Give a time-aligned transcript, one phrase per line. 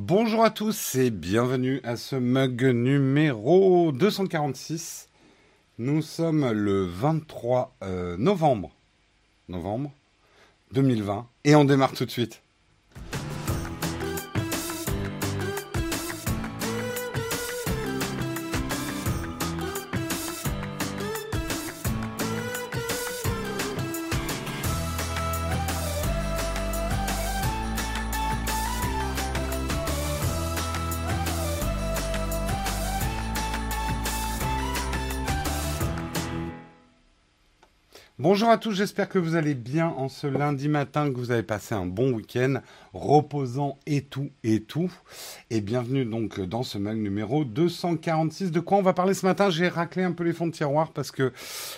[0.00, 5.08] Bonjour à tous et bienvenue à ce mug numéro 246.
[5.78, 8.70] Nous sommes le 23 euh, novembre,
[9.48, 9.90] novembre
[10.70, 12.42] 2020 et on démarre tout de suite.
[38.30, 41.42] Bonjour à tous, j'espère que vous allez bien en ce lundi matin, que vous avez
[41.42, 42.56] passé un bon week-end,
[42.92, 44.90] reposant et tout et tout.
[45.50, 48.50] Et bienvenue donc dans ce mag numéro 246.
[48.50, 49.50] De quoi on va parler ce matin?
[49.50, 51.32] J'ai raclé un peu les fonds de tiroir parce que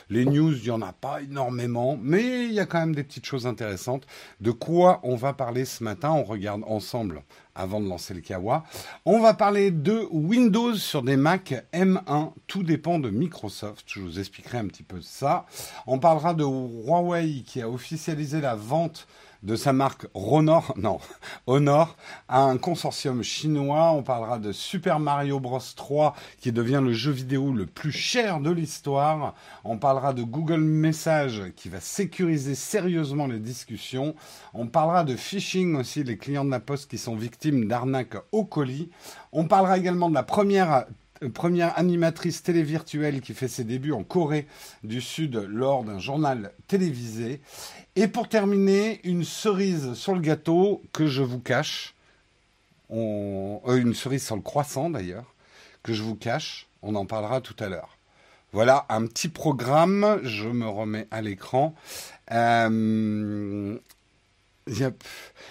[0.08, 3.04] les news, il n'y en a pas énormément, mais il y a quand même des
[3.04, 4.06] petites choses intéressantes.
[4.40, 6.10] De quoi on va parler ce matin?
[6.10, 7.22] On regarde ensemble
[7.54, 8.64] avant de lancer le Kawa.
[9.04, 12.32] On va parler de Windows sur des Mac M1.
[12.46, 13.84] Tout dépend de Microsoft.
[13.86, 15.46] Je vous expliquerai un petit peu ça.
[15.86, 19.06] On parlera de Huawei qui a officialisé la vente
[19.42, 20.98] de sa marque Honor, non,
[21.46, 21.96] Honor,
[22.28, 23.92] à un consortium chinois.
[23.92, 28.40] On parlera de Super Mario Bros 3, qui devient le jeu vidéo le plus cher
[28.40, 29.34] de l'histoire.
[29.64, 34.14] On parlera de Google Message, qui va sécuriser sérieusement les discussions.
[34.52, 38.44] On parlera de phishing aussi, les clients de la poste qui sont victimes d'arnaques au
[38.44, 38.90] colis.
[39.32, 40.84] On parlera également de la première
[41.28, 44.46] première animatrice télé virtuelle qui fait ses débuts en Corée
[44.84, 47.42] du Sud lors d'un journal télévisé.
[48.00, 51.94] Et pour terminer, une cerise sur le gâteau que je vous cache.
[52.90, 55.34] Euh, une cerise sur le croissant d'ailleurs,
[55.82, 56.66] que je vous cache.
[56.80, 57.98] On en parlera tout à l'heure.
[58.52, 60.18] Voilà un petit programme.
[60.22, 61.74] Je me remets à l'écran.
[62.32, 63.76] Euh,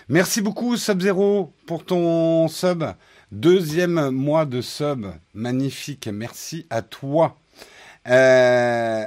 [0.07, 2.83] Merci beaucoup Sub-Zero pour ton sub.
[3.31, 7.37] Deuxième mois de sub, magnifique, merci à toi.
[8.07, 9.05] Euh,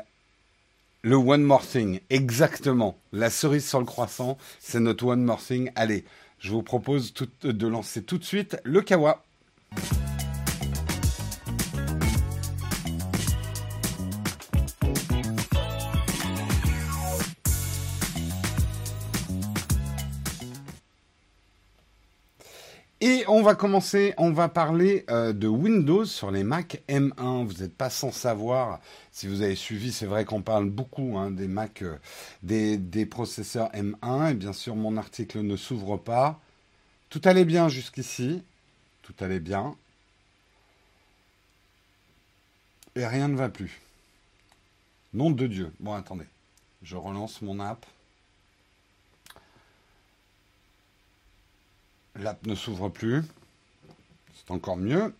[1.03, 2.96] le One More Thing, exactement.
[3.13, 5.70] La cerise sur le croissant, c'est notre One More Thing.
[5.74, 6.05] Allez,
[6.39, 9.24] je vous propose de lancer tout de suite le Kawa.
[23.05, 27.45] Et on va commencer, on va parler euh, de Windows sur les Mac M1.
[27.45, 28.79] Vous n'êtes pas sans savoir,
[29.12, 31.98] si vous avez suivi, c'est vrai qu'on parle beaucoup hein, des Mac, euh,
[32.42, 34.30] des, des, processeurs M1.
[34.30, 36.40] Et bien sûr, mon article ne s'ouvre pas.
[37.11, 38.42] Tout allait bien jusqu'ici.
[39.02, 39.77] Tout allait bien.
[42.96, 43.83] Et rien ne va plus.
[45.12, 45.70] Nom de Dieu.
[45.79, 46.27] Bon, attendez.
[46.83, 47.84] Je relance mon app.
[52.17, 53.23] L'app ne s'ouvre plus.
[54.34, 55.14] C'est encore mieux.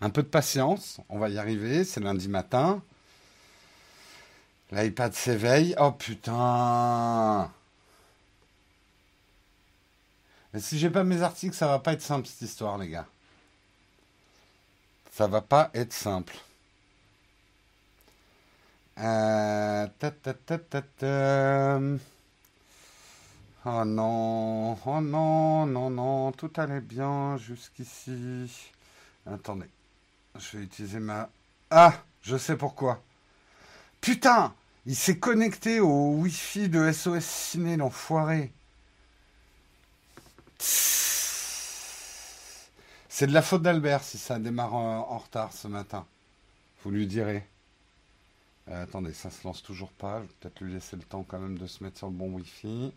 [0.00, 2.82] Un peu de patience, on va y arriver, c'est lundi matin.
[4.72, 5.74] L'iPad s'éveille.
[5.78, 7.50] Oh putain
[10.58, 13.06] si j'ai pas mes articles, ça va pas être simple cette histoire, les gars.
[15.12, 16.36] Ça va pas être simple.
[18.98, 19.86] Euh...
[23.64, 28.70] Oh non, oh non, non, non, tout allait bien jusqu'ici.
[29.26, 29.68] Attendez,
[30.38, 31.28] je vais utiliser ma...
[31.70, 33.02] Ah, je sais pourquoi.
[34.00, 34.54] Putain,
[34.86, 38.52] il s'est connecté au Wi-Fi de SOS Ciné, l'enfoiré.
[40.58, 40.86] C'est
[43.26, 46.06] de la faute d'Albert si ça démarre en, retard ce matin.
[46.82, 47.46] Vous lui direz.
[48.68, 50.18] Euh, attendez, ça se lance toujours pas.
[50.18, 52.32] Je vais peut-être lui laisser le temps quand même de se mettre sur le bon
[52.32, 52.92] Wi-Fi.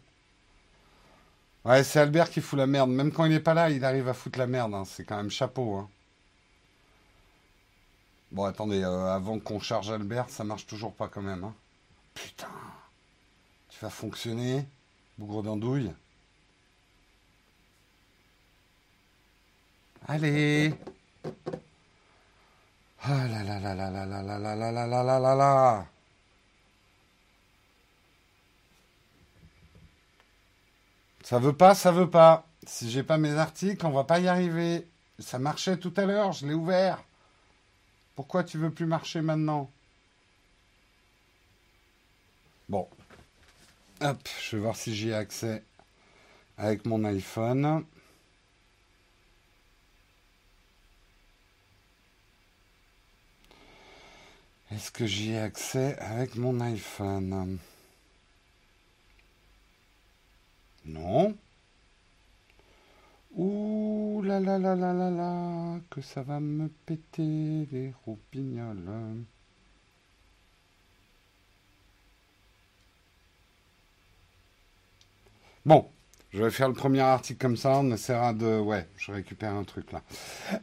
[1.65, 2.89] Ouais, c'est Albert qui fout la merde.
[2.89, 4.73] Même quand il n'est pas là, il arrive à foutre la merde.
[4.73, 4.83] Hein.
[4.85, 5.75] C'est quand même chapeau.
[5.75, 5.89] Hein.
[8.33, 11.43] Bon, attendez, euh, avant qu'on charge Albert, ça marche toujours pas quand même.
[11.43, 11.53] Hein.
[12.15, 12.47] Putain.
[13.69, 14.65] Tu vas fonctionner,
[15.19, 15.91] bougre d'andouille.
[20.07, 20.73] Allez.
[23.03, 25.85] Ah là là là là là là là là là là là là là
[31.23, 32.47] Ça veut pas, ça veut pas.
[32.65, 34.87] Si j'ai pas mes articles, on va pas y arriver.
[35.19, 37.03] Ça marchait tout à l'heure, je l'ai ouvert.
[38.15, 39.71] Pourquoi tu veux plus marcher maintenant?
[42.69, 42.87] Bon.
[44.01, 45.63] Hop, je vais voir si j'y ai accès
[46.57, 47.85] avec mon iPhone.
[54.71, 57.59] Est-ce que j'y ai accès avec mon iPhone?
[60.85, 61.37] Non.
[63.35, 69.25] Ouh là là là là là là, que ça va me péter les roupignoles.
[75.65, 75.87] Bon,
[76.31, 78.59] je vais faire le premier article comme ça, on essaiera de...
[78.59, 80.01] Ouais, je récupère un truc là.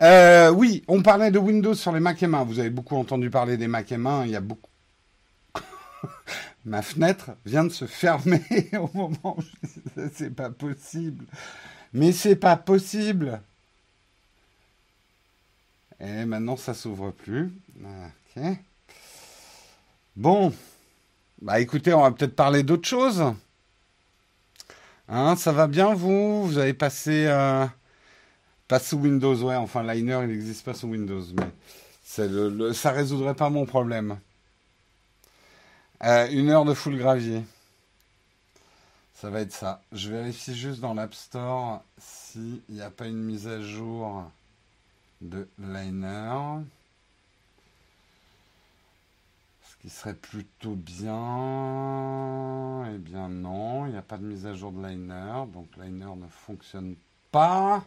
[0.03, 2.45] Euh, oui, on parlait de Windows sur les Mac M1.
[2.45, 4.69] Vous avez beaucoup entendu parler des Mac M1, il y a beaucoup...
[6.65, 8.43] Ma fenêtre vient de se fermer
[8.75, 9.43] au moment où
[9.97, 11.25] je c'est pas possible.
[11.93, 13.41] Mais c'est pas possible.
[16.01, 17.53] Et maintenant ça s'ouvre plus.
[18.37, 18.43] Ok.
[20.17, 20.53] Bon.
[21.43, 23.23] Bah écoutez, on va peut-être parler d'autre chose.
[25.09, 26.47] Hein, ça va bien vous?
[26.47, 27.67] Vous avez passé euh,
[28.69, 29.57] pas sous Windows, ouais.
[29.57, 31.49] Enfin, Liner, il n'existe pas sous Windows, mais
[32.05, 32.25] ça
[32.75, 34.19] ça résoudrait pas mon problème.
[36.05, 37.43] Euh, une heure de full gravier.
[39.21, 39.83] Ça va être ça.
[39.93, 44.25] Je vérifie juste dans l'App Store s'il n'y a pas une mise à jour
[45.21, 46.63] de Liner.
[49.83, 51.13] qui serait plutôt bien.
[52.95, 56.15] Eh bien non, il n'y a pas de mise à jour de Liner, donc Liner
[56.17, 56.97] ne fonctionne
[57.31, 57.85] pas.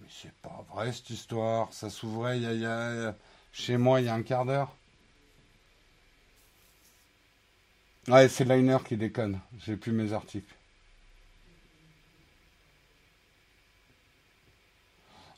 [0.00, 2.40] Mais c'est pas vrai cette histoire, ça s'ouvrait
[3.52, 4.74] chez moi il y a un quart d'heure.
[8.10, 10.52] Ouais, c'est Liner qui déconne, j'ai plus mes articles.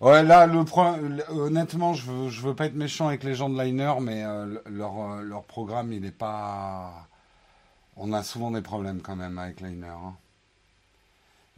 [0.00, 0.64] Ouais, là, le
[1.30, 4.58] honnêtement, je veux, je veux pas être méchant avec les gens de Liner, mais euh,
[4.66, 7.08] leur, euh, leur programme, il n'est pas.
[7.96, 9.86] On a souvent des problèmes quand même avec Liner.
[9.88, 10.16] Hein.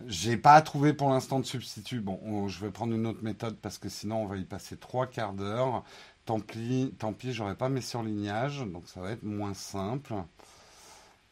[0.06, 2.00] J'ai pas trouvé pour l'instant de substitut.
[2.00, 5.06] Bon, je vais prendre une autre méthode parce que sinon on va y passer trois
[5.06, 5.84] quarts d'heure.
[6.26, 10.14] Tant pis, tant pis, pas mes surlignages, donc ça va être moins simple.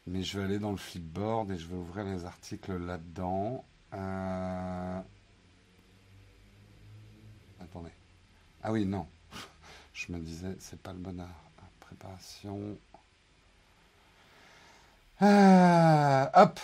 [0.06, 3.64] Mais je vais aller dans le flipboard et je vais ouvrir les articles là-dedans.
[3.94, 5.00] Euh,
[7.60, 7.92] Attendez.
[8.62, 9.06] Ah oui, non.
[9.94, 11.28] Je me disais, c'est pas le bonheur.
[11.80, 12.76] Préparation.
[15.20, 16.58] Ah, hop.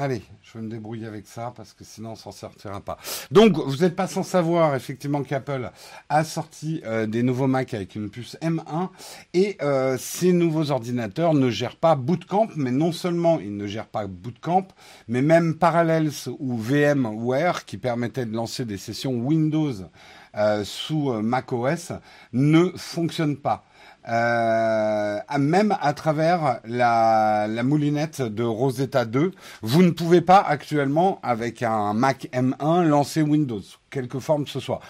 [0.00, 2.98] Allez, je vais me débrouiller avec ça parce que sinon on s'en sortira pas.
[3.32, 5.72] Donc, vous n'êtes pas sans savoir effectivement qu'Apple
[6.08, 8.90] a sorti euh, des nouveaux Mac avec une puce M1
[9.34, 13.88] et euh, ces nouveaux ordinateurs ne gèrent pas Bootcamp, mais non seulement ils ne gèrent
[13.88, 14.68] pas Bootcamp,
[15.08, 19.74] mais même Parallels ou VMware qui permettaient de lancer des sessions Windows
[20.36, 21.92] euh, sous euh, macOS
[22.32, 23.64] ne fonctionne pas.
[24.08, 29.32] Euh, même à travers la, moulinette de Rosetta 2,
[29.62, 34.60] vous ne pouvez pas actuellement, avec un Mac M1, lancer Windows, quelque forme que ce
[34.60, 34.80] soit.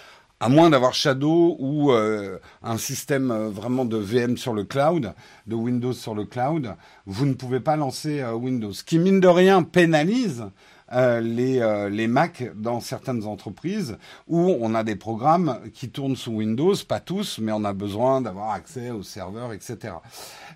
[0.41, 5.13] À moins d'avoir Shadow ou euh, un système vraiment de VM sur le cloud,
[5.49, 6.75] de Windows sur le cloud,
[7.07, 8.73] vous ne pouvez pas lancer Windows.
[8.73, 10.45] Ce qui, mine de rien, pénalise
[10.93, 16.17] euh, les, euh, les Mac dans certaines entreprises où on a des programmes qui tournent
[16.17, 19.95] sous Windows, pas tous, mais on a besoin d'avoir accès aux serveurs, etc.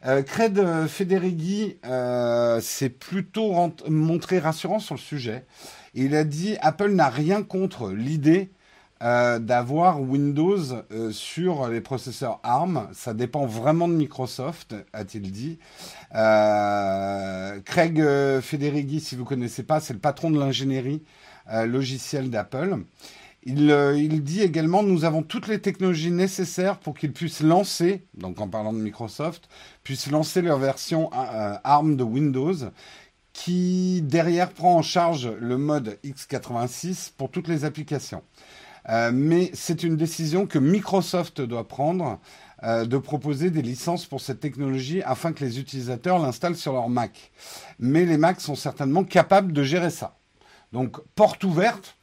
[0.07, 3.55] Euh, Craig Federighi euh, s'est plutôt
[3.89, 5.45] montré rassurant sur le sujet.
[5.95, 8.51] Il a dit Apple n'a rien contre l'idée
[9.03, 10.61] euh, d'avoir Windows
[10.93, 12.89] euh, sur les processeurs ARM.
[12.93, 15.59] Ça dépend vraiment de Microsoft, a-t-il dit.
[16.15, 18.01] Euh, Craig
[18.41, 21.03] Federighi, si vous connaissez pas, c'est le patron de l'ingénierie
[21.67, 22.79] logicielle d'Apple.
[23.45, 28.41] Il, il, dit également nous avons toutes les technologies nécessaires pour qu'ils puissent lancer, donc
[28.41, 29.49] en parlant de Microsoft,
[29.83, 32.71] puissent lancer leur version ARM de Windows
[33.33, 38.23] qui derrière prend en charge le mode x86 pour toutes les applications.
[38.89, 42.19] Euh, mais c'est une décision que Microsoft doit prendre
[42.65, 46.89] euh, de proposer des licences pour cette technologie afin que les utilisateurs l'installent sur leur
[46.89, 47.33] Mac.
[47.79, 50.17] Mais les Macs sont certainement capables de gérer ça.
[50.73, 51.97] Donc, porte ouverte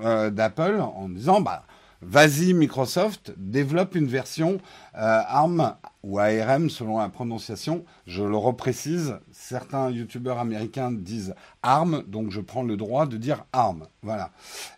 [0.00, 1.64] euh, d'Apple en disant, bah,
[2.02, 4.58] vas-y Microsoft, développe une version
[4.94, 7.84] ARM ou ARM selon la prononciation.
[8.06, 13.44] Je le reprécise, certains youtubeurs américains disent ARM, donc je prends le droit de dire
[13.52, 13.86] ARM.
[14.02, 14.30] Voilà.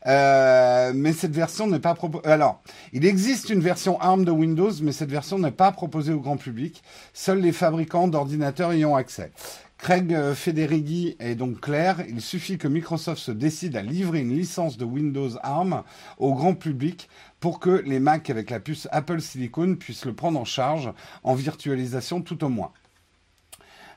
[0.07, 2.26] Euh, mais cette version n'est pas proposée.
[2.26, 2.62] Alors,
[2.93, 6.37] il existe une version ARM de Windows, mais cette version n'est pas proposée au grand
[6.37, 6.83] public.
[7.14, 9.33] Seuls les fabricants d'ordinateurs y ont accès.
[9.78, 14.78] Craig Federighi est donc clair, il suffit que Microsoft se décide à livrer une licence
[14.78, 15.83] de Windows ARM
[16.19, 17.09] au grand public
[17.40, 20.90] pour que les Mac avec la puce Apple Silicon puissent le prendre en charge
[21.23, 22.73] en virtualisation tout au moins.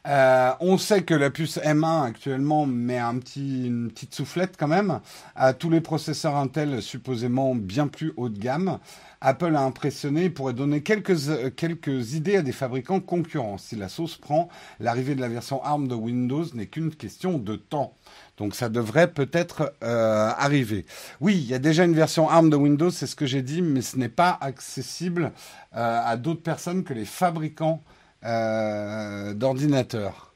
[0.08, 4.68] Euh, on sait que la puce M1 actuellement met un petit, une petite soufflette quand
[4.68, 5.02] même
[5.36, 8.80] à tous les processeurs Intel supposément bien plus haut de gamme.
[9.22, 11.16] Apple a impressionné et pourrait donner quelques,
[11.56, 13.58] quelques idées à des fabricants concurrents.
[13.58, 17.56] Si la sauce prend, l'arrivée de la version ARM de Windows n'est qu'une question de
[17.56, 17.96] temps.
[18.38, 20.86] Donc ça devrait peut-être euh, arriver.
[21.20, 23.62] Oui, il y a déjà une version ARM de Windows, c'est ce que j'ai dit,
[23.62, 25.32] mais ce n'est pas accessible
[25.76, 27.82] euh, à d'autres personnes que les fabricants
[28.24, 30.34] euh, d'ordinateurs.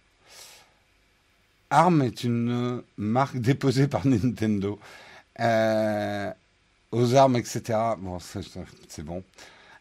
[1.70, 4.80] ARM est une marque déposée par Nintendo.
[6.92, 7.78] Aux armes, etc.
[7.98, 9.24] Bon, c'est bon.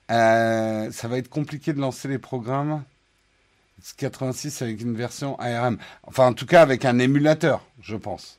[0.09, 2.83] ça va être compliqué de lancer les programmes.
[3.97, 5.79] 86 avec une version ARM.
[6.05, 8.39] Enfin, en tout cas, avec un émulateur, je pense.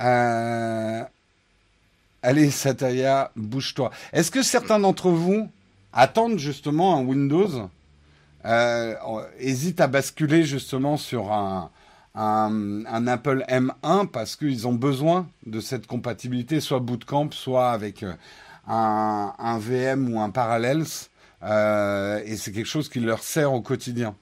[0.00, 1.04] Euh,
[2.22, 3.90] allez, Sataya, bouge-toi.
[4.12, 5.50] Est-ce que certains d'entre vous
[5.92, 7.70] attendent justement un Windows
[8.44, 8.94] euh,
[9.38, 11.70] Hésitent à basculer justement sur un,
[12.14, 18.14] un, Apple M1 parce qu'ils ont besoin de cette compatibilité, soit Bootcamp, soit avec euh,
[18.66, 20.86] un, VM ou un Parallels
[21.42, 24.14] euh, et c'est quelque chose qui leur sert au quotidien.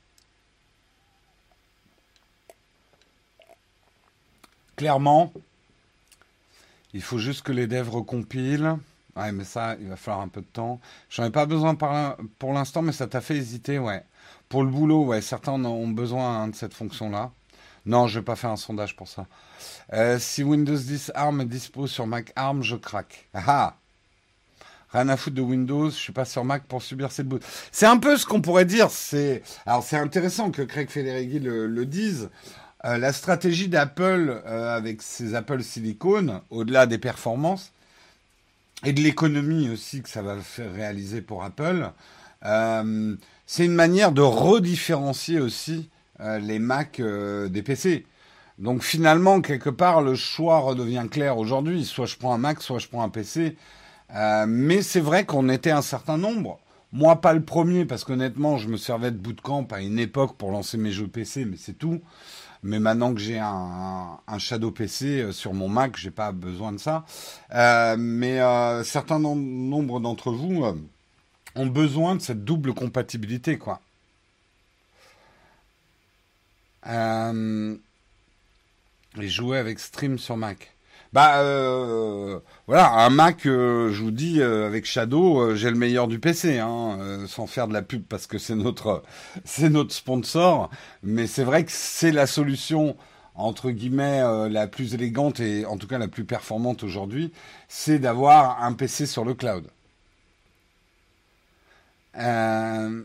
[4.77, 5.33] Clairement,
[6.95, 8.77] il faut juste que les devs recompilent.
[9.15, 10.81] Ouais, mais ça, il va falloir un peu de temps.
[11.11, 14.03] J'en ai pas besoin pour l'instant, mais ça t'a fait hésiter, ouais.
[14.49, 17.31] Pour le boulot, ouais, certains ont besoin hein, de cette fonction-là.
[17.85, 19.27] Non, je vais pas faire un sondage pour ça.
[19.93, 23.29] Euh, si Windows 10 ARM est dispo sur Mac ARM, je craque.
[23.35, 23.77] Ah, ah
[24.91, 27.43] rien à foutre de Windows, je suis pas sur Mac pour subir cette bout.
[27.73, 28.91] C'est un peu ce qu'on pourrait dire.
[28.91, 32.31] C'est alors c'est intéressant que Craig Federighi le, dise.
[32.85, 37.73] Euh, la stratégie d'Apple euh, avec ses Apple Silicon, au-delà des performances
[38.85, 41.91] et de l'économie aussi que ça va faire réaliser pour Apple,
[43.47, 45.89] c'est une manière de redifférencier aussi
[46.41, 48.07] les Mac des PC.
[48.59, 51.85] Donc finalement, quelque part, le choix redevient clair aujourd'hui.
[51.85, 53.57] Soit je prends un Mac, soit je prends un PC.
[54.15, 56.59] Euh, mais c'est vrai qu'on était un certain nombre.
[56.93, 60.51] Moi, pas le premier, parce qu'honnêtement, je me servais de bootcamp à une époque pour
[60.51, 62.01] lancer mes jeux PC, mais c'est tout.
[62.63, 66.79] Mais maintenant que j'ai un, Shadow PC euh, sur mon Mac, j'ai pas besoin de
[66.79, 67.05] ça.
[67.55, 70.65] Euh, mais euh, certains nombre d'entre vous
[71.57, 73.81] ont besoin de cette double compatibilité, quoi.
[76.87, 77.79] Et
[79.29, 80.73] jouer avec Stream sur Mac.
[81.13, 86.09] Bah euh, voilà, un Mac, euh, je vous dis, euh, avec Shadow, j'ai le meilleur
[86.09, 89.03] du PC, hein, sans faire de la pub parce que c'est notre,
[89.91, 90.71] sponsor.
[91.03, 92.97] Mais c'est vrai que c'est la solution
[93.35, 97.33] entre guillemets la plus élégante et en tout cas la plus performante aujourd'hui,
[97.69, 99.65] c'est d'avoir un PC sur le cloud.
[102.19, 103.03] Euh,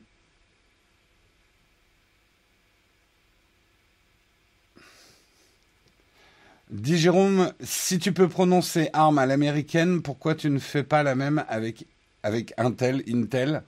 [6.69, 11.15] Dis Jérôme, si tu peux prononcer arme à l'américaine, pourquoi tu ne fais pas la
[11.15, 11.85] même avec,
[12.23, 13.63] avec Intel, Intel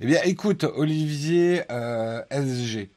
[0.00, 2.88] Eh bien, écoute, Olivier euh, SG,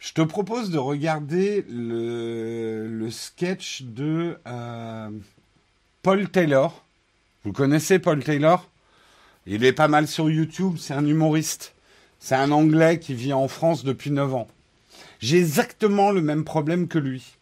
[0.00, 5.10] je te propose de regarder le, sketch de euh,
[6.02, 6.84] Paul Taylor.
[7.44, 8.68] Vous connaissez Paul Taylor?
[9.46, 11.74] Il est pas mal sur YouTube, c'est un humoriste.
[12.18, 14.48] C'est un Anglais qui vit en France depuis 9 ans.
[15.20, 17.36] J'ai exactement le même problème que lui.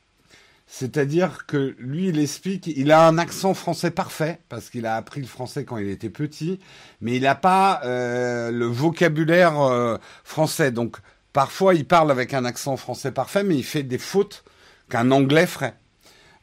[0.70, 5.22] C'est-à-dire que lui, il explique, il a un accent français parfait, parce qu'il a appris
[5.22, 6.60] le français quand il était petit,
[7.00, 10.70] mais il n'a pas euh, le vocabulaire euh, français.
[10.70, 10.98] Donc,
[11.32, 14.44] parfois, il parle avec un accent français parfait, mais il fait des fautes
[14.90, 15.74] qu'un anglais ferait.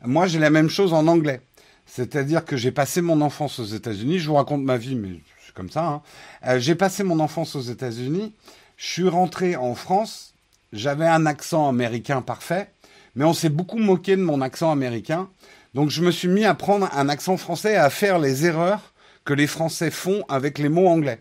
[0.04, 1.42] Moi, j'ai la même chose en anglais.
[1.86, 4.18] C'est-à-dire que j'ai passé mon enfance aux États-Unis.
[4.18, 5.86] Je vous raconte ma vie, mais c'est comme ça.
[5.86, 6.02] Hein.
[6.48, 8.34] Euh, j'ai passé mon enfance aux États-Unis.
[8.76, 10.34] Je suis rentré en France.
[10.74, 12.70] J'avais un accent américain parfait
[13.16, 15.30] mais on s'est beaucoup moqué de mon accent américain.
[15.74, 18.94] Donc je me suis mis à prendre un accent français et à faire les erreurs
[19.26, 21.20] que les Français font avec les mots anglais.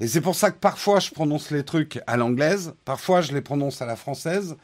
[0.00, 3.40] Et c'est pour ça que parfois je prononce les trucs à l'anglaise, parfois je les
[3.40, 4.56] prononce à la française.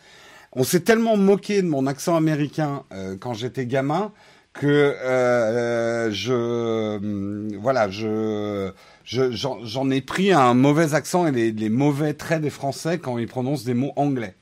[0.53, 4.13] On s'est tellement moqué de mon accent américain euh, quand j'étais gamin
[4.53, 8.73] que euh, je euh, voilà je
[9.05, 13.65] j'en ai pris un mauvais accent et les mauvais traits des Français quand ils prononcent
[13.65, 14.35] des mots anglais.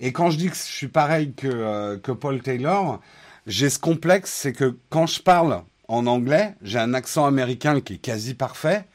[0.00, 3.00] Et quand je dis que je suis pareil que, euh, que Paul Taylor,
[3.46, 7.94] j'ai ce complexe, c'est que quand je parle en anglais, j'ai un accent américain qui
[7.94, 8.86] est quasi parfait,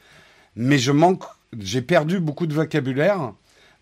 [0.56, 1.22] mais je manque,
[1.58, 3.32] j'ai perdu beaucoup de vocabulaire.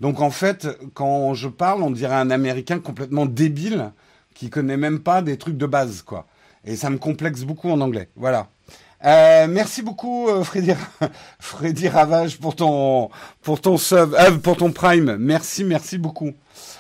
[0.01, 3.93] Donc en fait, quand je parle, on dirait un américain complètement débile
[4.35, 6.27] qui connaît même pas des trucs de base, quoi.
[6.67, 8.09] Et ça me complexe beaucoup en anglais.
[8.17, 8.49] Voilà.
[9.05, 10.73] Euh, merci beaucoup euh, Freddy,
[11.39, 13.11] Freddy Ravage pour ton
[13.43, 15.17] pour ton sub, euh, pour ton prime.
[15.19, 16.33] Merci, merci beaucoup.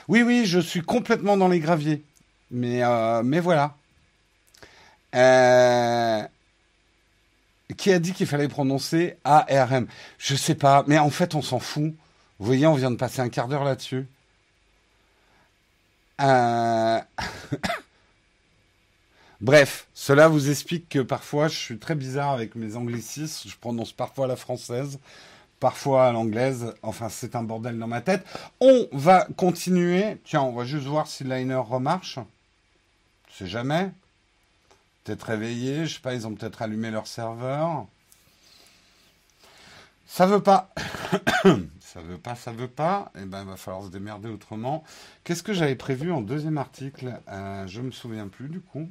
[0.08, 2.02] Oui, oui, je suis complètement dans les graviers.
[2.50, 3.76] Mais, euh, mais voilà.
[5.14, 6.22] Euh,
[7.76, 9.86] qui a dit qu'il fallait prononcer ARM
[10.18, 11.94] Je sais pas, mais en fait, on s'en fout.
[12.38, 14.06] Vous voyez, on vient de passer un quart d'heure là-dessus.
[16.20, 17.00] Euh,
[19.40, 23.48] bref, cela vous explique que parfois je suis très bizarre avec mes anglicismes.
[23.48, 24.98] Je prononce parfois la française,
[25.64, 26.74] parfois à l'anglaise.
[26.82, 28.22] Enfin, c'est un bordel dans ma tête.
[28.60, 30.20] On va continuer.
[30.22, 32.18] Tiens, on va juste voir si Liner remarche.
[33.30, 33.90] Je sais jamais.
[35.02, 35.86] Peut-être réveillé.
[35.86, 37.86] Je sais pas, ils ont peut-être allumé leur serveur.
[40.06, 40.68] Ça veut pas.
[41.80, 43.10] ça veut pas, ça veut pas.
[43.18, 44.84] Eh ben, il va falloir se démerder autrement.
[45.24, 47.22] Qu'est-ce que j'avais prévu en deuxième article?
[47.28, 48.86] Euh, Je me souviens plus du coup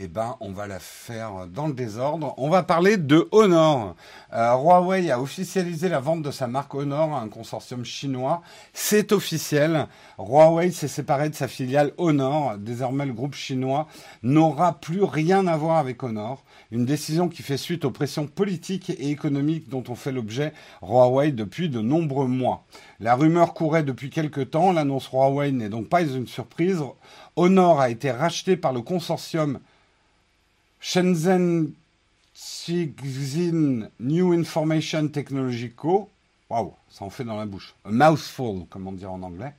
[0.00, 2.32] eh ben, on va la faire dans le désordre.
[2.36, 3.96] On va parler de Honor.
[4.32, 8.42] Euh, Huawei a officialisé la vente de sa marque Honor à un consortium chinois.
[8.72, 9.88] C'est officiel.
[10.16, 12.58] Huawei s'est séparé de sa filiale Honor.
[12.58, 13.88] Désormais, le groupe chinois
[14.22, 16.44] n'aura plus rien à voir avec Honor.
[16.70, 21.32] Une décision qui fait suite aux pressions politiques et économiques dont ont fait l'objet Huawei
[21.32, 22.66] depuis de nombreux mois.
[23.00, 24.70] La rumeur courait depuis quelque temps.
[24.70, 26.82] L'annonce Huawei n'est donc pas une surprise.
[27.34, 29.58] Honor a été racheté par le consortium
[30.80, 31.72] Shenzhen
[32.34, 36.08] Xixin New Information Technology Co.
[36.48, 37.74] Waouh, ça en fait dans la bouche.
[37.84, 39.52] A mouthful, comme on dit en anglais.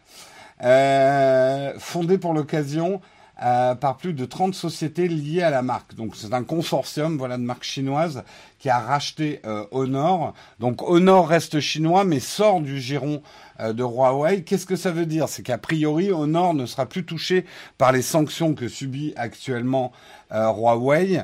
[0.63, 3.01] Euh, fondé pour l'occasion
[3.41, 5.95] euh, par plus de 30 sociétés liées à la marque.
[5.95, 8.23] Donc c'est un consortium voilà, de marques chinoises
[8.57, 10.33] qui a racheté euh, Honor.
[10.59, 13.21] Donc Honor reste chinois mais sort du giron
[13.59, 14.43] de Huawei.
[14.43, 15.29] Qu'est-ce que ça veut dire?
[15.29, 17.45] C'est qu'a priori Honor ne sera plus touché
[17.77, 19.91] par les sanctions que subit actuellement
[20.31, 21.23] euh, Huawei.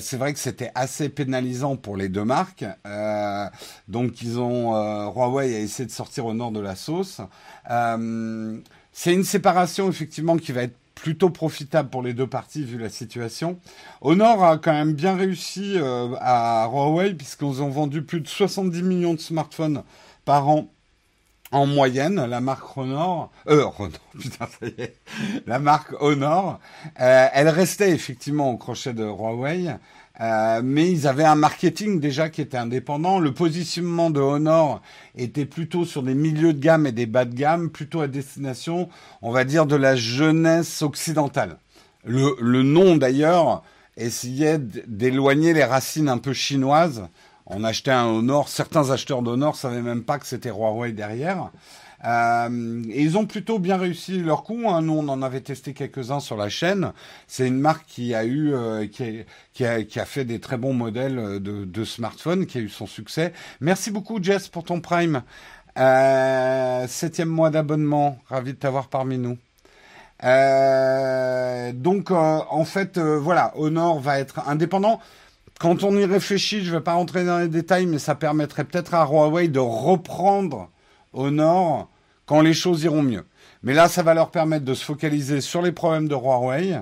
[0.00, 2.64] c'est vrai que c'était assez pénalisant pour les deux marques.
[3.88, 4.72] donc ils ont
[5.10, 7.20] Huawei a essayé de sortir Honor de la sauce.
[7.66, 12.88] c'est une séparation effectivement qui va être plutôt profitable pour les deux parties vu la
[12.88, 13.60] situation.
[14.00, 18.82] Honor a quand même bien réussi euh, à Huawei puisqu'ils ont vendu plus de 70
[18.82, 19.84] millions de smartphones
[20.24, 20.68] par an
[21.52, 23.64] en moyenne, la marque Honor, euh,
[24.18, 24.96] putain, ça y est,
[25.46, 26.58] la marque Honor,
[27.00, 29.76] euh, elle restait effectivement au crochet de Huawei,
[30.20, 33.18] euh, mais ils avaient un marketing déjà qui était indépendant.
[33.18, 34.80] Le positionnement de Honor
[35.14, 38.88] était plutôt sur des milieux de gamme et des bas de gamme, plutôt à destination,
[39.22, 41.58] on va dire, de la jeunesse occidentale.
[42.04, 43.62] Le, le nom d'ailleurs
[43.96, 47.08] essayait d'éloigner les racines un peu chinoises.
[47.46, 51.50] On achetait un Honor, certains acheteurs d'Honor savaient même pas que c'était Huawei derrière.
[52.04, 54.68] Euh, et ils ont plutôt bien réussi leur coup.
[54.68, 54.82] Hein.
[54.82, 56.92] Nous, on en avait testé quelques-uns sur la chaîne.
[57.26, 60.74] C'est une marque qui a eu, euh, qui, a, qui, a, fait des très bons
[60.74, 63.32] modèles de, de smartphones, qui a eu son succès.
[63.60, 65.22] Merci beaucoup, Jess, pour ton Prime.
[65.78, 68.18] Euh, septième mois d'abonnement.
[68.28, 69.38] Ravi de t'avoir parmi nous.
[70.24, 75.00] Euh, donc, en fait, voilà, Honor va être indépendant.
[75.58, 78.64] Quand on y réfléchit, je ne vais pas rentrer dans les détails, mais ça permettrait
[78.64, 80.70] peut-être à Huawei de reprendre
[81.14, 81.88] Honor
[82.26, 83.24] quand les choses iront mieux.
[83.62, 86.78] Mais là, ça va leur permettre de se focaliser sur les problèmes de Huawei,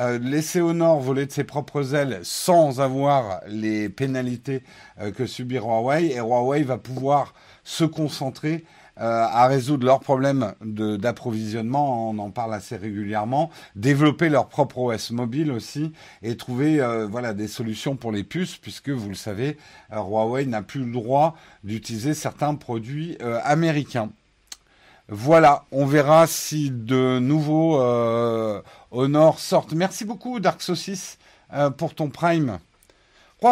[0.00, 4.62] euh, laisser Honor voler de ses propres ailes sans avoir les pénalités
[5.02, 8.64] euh, que subit Huawei, et Huawei va pouvoir se concentrer
[8.96, 15.50] à résoudre leurs problèmes d'approvisionnement, on en parle assez régulièrement, développer leur propre OS mobile
[15.50, 19.56] aussi et trouver euh, voilà des solutions pour les puces puisque vous le savez,
[19.92, 24.10] euh, Huawei n'a plus le droit d'utiliser certains produits américains.
[25.08, 27.78] Voilà, on verra si de nouveaux
[28.90, 29.74] Honor sortent.
[29.74, 31.18] Merci beaucoup Dark Saucis
[31.76, 32.58] pour ton Prime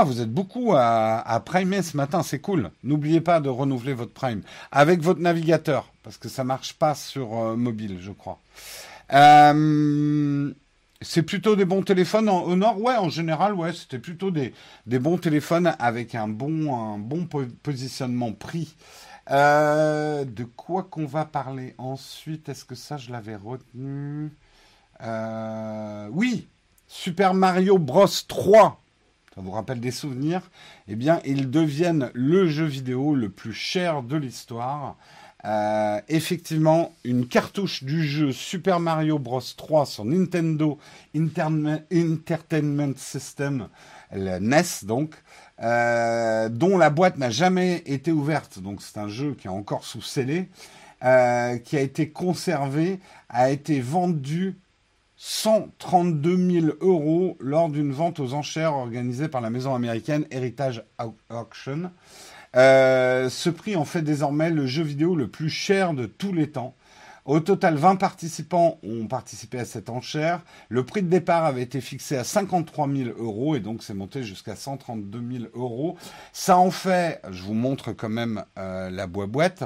[0.04, 2.70] vous êtes beaucoup à, primer ce matin, c'est cool.
[2.82, 7.38] N'oubliez pas de renouveler votre Prime avec votre navigateur, parce que ça marche pas sur
[7.38, 8.38] euh, mobile, je crois.
[9.12, 10.52] Euh,
[11.02, 12.80] c'est plutôt des bons téléphones au nord?
[12.80, 14.54] Ouais, en général, ouais, c'était plutôt des,
[14.86, 17.00] des bons téléphones avec un bon, un
[17.62, 18.74] positionnement prix.
[19.30, 22.48] Euh, de quoi qu'on va parler ensuite?
[22.48, 24.32] Est-ce que ça, je l'avais retenu?
[26.12, 26.48] Oui,
[26.86, 28.81] Super Mario Bros 3
[29.34, 30.42] ça vous rappelle des souvenirs,
[30.88, 34.96] eh bien, ils deviennent le jeu vidéo le plus cher de l'histoire.
[35.44, 39.40] Euh, effectivement, une cartouche du jeu Super Mario Bros.
[39.40, 40.78] 3 sur Nintendo
[41.16, 43.68] Entertainment System,
[44.12, 45.14] la NES donc,
[45.62, 49.84] euh, dont la boîte n'a jamais été ouverte, donc c'est un jeu qui est encore
[49.84, 50.48] sous scellé,
[51.02, 54.58] euh, qui a été conservé, a été vendu
[55.24, 60.82] 132 000 euros lors d'une vente aux enchères organisée par la maison américaine Heritage
[61.30, 61.92] Auction.
[62.56, 66.50] Euh, ce prix en fait désormais le jeu vidéo le plus cher de tous les
[66.50, 66.74] temps.
[67.24, 70.40] Au total, 20 participants ont participé à cette enchère.
[70.68, 74.24] Le prix de départ avait été fixé à 53 000 euros et donc c'est monté
[74.24, 75.96] jusqu'à 132 000 euros.
[76.32, 79.62] Ça en fait, je vous montre quand même euh, la boîte.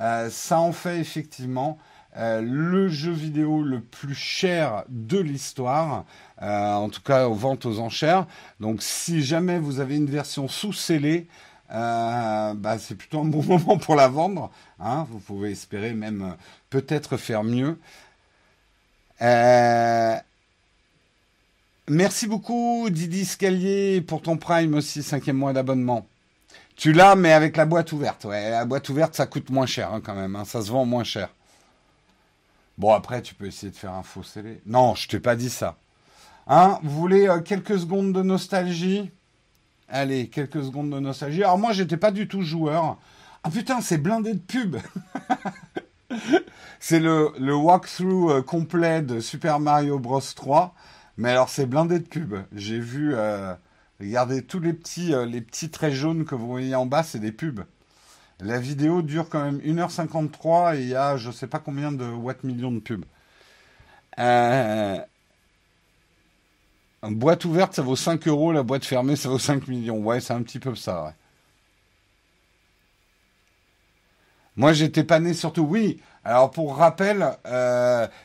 [0.00, 1.78] Euh, ça en fait effectivement
[2.16, 6.04] euh, le jeu vidéo le plus cher de l'histoire,
[6.42, 8.26] euh, en tout cas aux ventes aux enchères.
[8.60, 11.26] Donc si jamais vous avez une version sous-scellée,
[11.70, 14.50] euh, bah, c'est plutôt un bon moment pour la vendre.
[14.80, 15.06] Hein.
[15.10, 16.34] Vous pouvez espérer même
[16.70, 17.78] peut-être faire mieux.
[21.90, 26.06] Merci beaucoup Didi Scalier pour ton Prime aussi, cinquième mois d'abonnement.
[26.76, 28.24] Tu l'as, mais avec la boîte ouverte.
[28.24, 30.36] Ouais, la boîte ouverte, ça coûte moins cher hein, quand même.
[30.36, 30.44] Hein.
[30.44, 31.28] Ça se vend moins cher.
[32.78, 34.62] Bon, après, tu peux essayer de faire un faux scellé.
[34.64, 35.78] Non, je t'ai pas dit ça.
[36.46, 39.10] Hein, vous voulez euh, quelques secondes de nostalgie?
[39.88, 41.42] Allez, quelques secondes de nostalgie.
[41.42, 42.98] Alors moi, j'étais pas du tout joueur.
[43.42, 44.76] Ah putain, c'est blindé de pub.
[46.80, 50.72] c'est le, walkthrough euh, complet de Super Mario Bros 3.
[51.16, 52.36] Mais alors, c'est blindé de pub.
[52.54, 53.12] J'ai vu...
[53.14, 53.54] Euh,
[53.98, 57.32] regardez, tous les petits, les petits traits jaunes que vous voyez en bas, c'est des
[57.32, 57.64] pubs.
[58.40, 62.04] La vidéo dure quand même 1h53 et il y a je sais pas combien de
[62.04, 63.04] watts millions de pubs.
[64.18, 64.98] Euh,
[67.02, 68.52] boîte ouverte, ça vaut 5 euros.
[68.52, 69.98] La boîte fermée, ça vaut 5 millions.
[69.98, 71.14] Ouais, c'est un petit peu ça.
[74.56, 75.62] Moi, j'étais pas né surtout.
[75.62, 76.00] Oui.
[76.24, 77.20] Alors, pour rappel,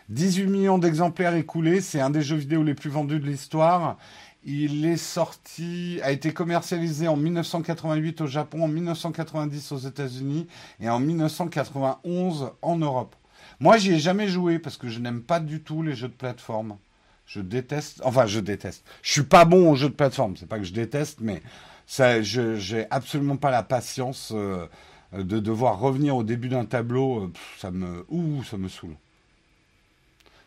[0.09, 1.79] 18 euh, millions d'exemplaires écoulés.
[1.81, 3.97] C'est un des jeux vidéo les plus vendus de l'histoire.
[4.45, 10.47] Il est sorti, a été commercialisé en 1988 au Japon, en 1990 aux États-Unis
[10.81, 13.15] et en 1991 en Europe.
[13.59, 16.13] Moi, j'y ai jamais joué parce que je n'aime pas du tout les jeux de
[16.13, 16.77] plateforme.
[17.25, 18.83] Je déteste, enfin, je déteste.
[19.01, 20.35] Je suis pas bon aux jeux de plateforme.
[20.35, 21.41] C'est pas que je déteste, mais
[21.87, 24.67] ça, je, j'ai absolument pas la patience euh,
[25.13, 27.25] de devoir revenir au début d'un tableau.
[27.25, 28.95] Euh, ça me, ouh, ça me saoule.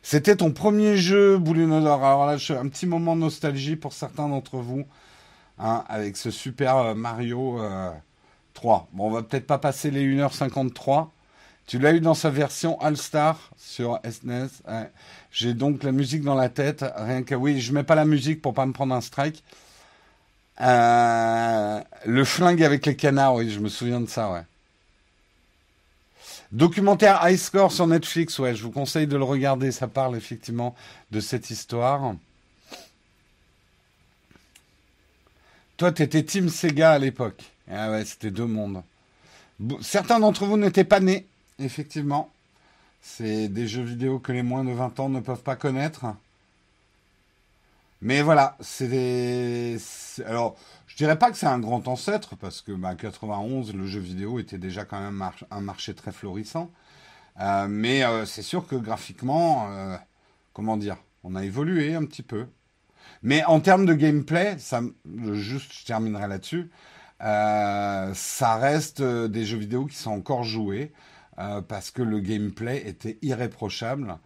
[0.08, 2.04] C'était ton premier jeu, Boulinodor.
[2.04, 4.86] Alors là, un petit moment de nostalgie pour certains d'entre vous,
[5.58, 7.58] hein, avec ce Super euh, Mario
[8.54, 8.76] 3.
[8.76, 11.08] Euh, bon, on va peut-être pas passer les 1h53.
[11.66, 14.62] Tu l'as eu dans sa version All-Star sur SNES.
[14.68, 14.84] E
[15.32, 16.84] J'ai donc la musique dans la tête.
[16.94, 19.42] Rien que oui, je mets pas la musique pour pas me prendre un strike.
[20.60, 24.42] Euh, le flingue avec les canards, oui, je me souviens de ça, ouais.
[26.52, 29.72] Documentaire High Score sur Netflix, ouais, je vous conseille de le regarder.
[29.72, 30.74] Ça parle effectivement
[31.10, 32.14] de cette histoire.
[35.76, 37.42] Toi, tu étais Team Sega à l'époque.
[37.70, 38.82] Ah ouais, c'était deux mondes.
[39.80, 41.26] Certains d'entre vous n'étaient pas nés,
[41.58, 42.30] effectivement.
[43.02, 46.06] C'est des jeux vidéo que les moins de 20 ans ne peuvent pas connaître.
[48.02, 49.78] Mais voilà, c'est des.
[50.26, 50.56] Alors,
[50.96, 54.38] je dirais pas que c'est un grand ancêtre, parce que bah, 91, le jeu vidéo
[54.38, 56.70] était déjà quand même un marché très florissant.
[57.38, 59.98] Euh, mais euh, c'est sûr que graphiquement, euh,
[60.54, 62.46] comment dire, on a évolué un petit peu.
[63.22, 64.80] Mais en termes de gameplay, ça,
[65.32, 66.70] juste, je terminerai là-dessus.
[67.20, 70.94] ça reste des jeux vidéo qui sont encore joués
[71.68, 74.16] parce que le gameplay était irréprochable.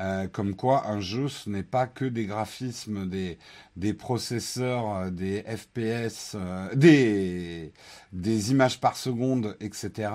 [0.00, 3.36] Euh, comme quoi un jeu, ce n'est pas que des graphismes, des,
[3.76, 7.72] des processeurs, euh, des FPS, euh, des,
[8.12, 10.10] des images par seconde, etc.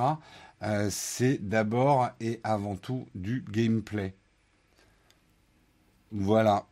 [0.90, 4.16] c'est d'abord et avant tout du gameplay.
[6.12, 6.66] Voilà.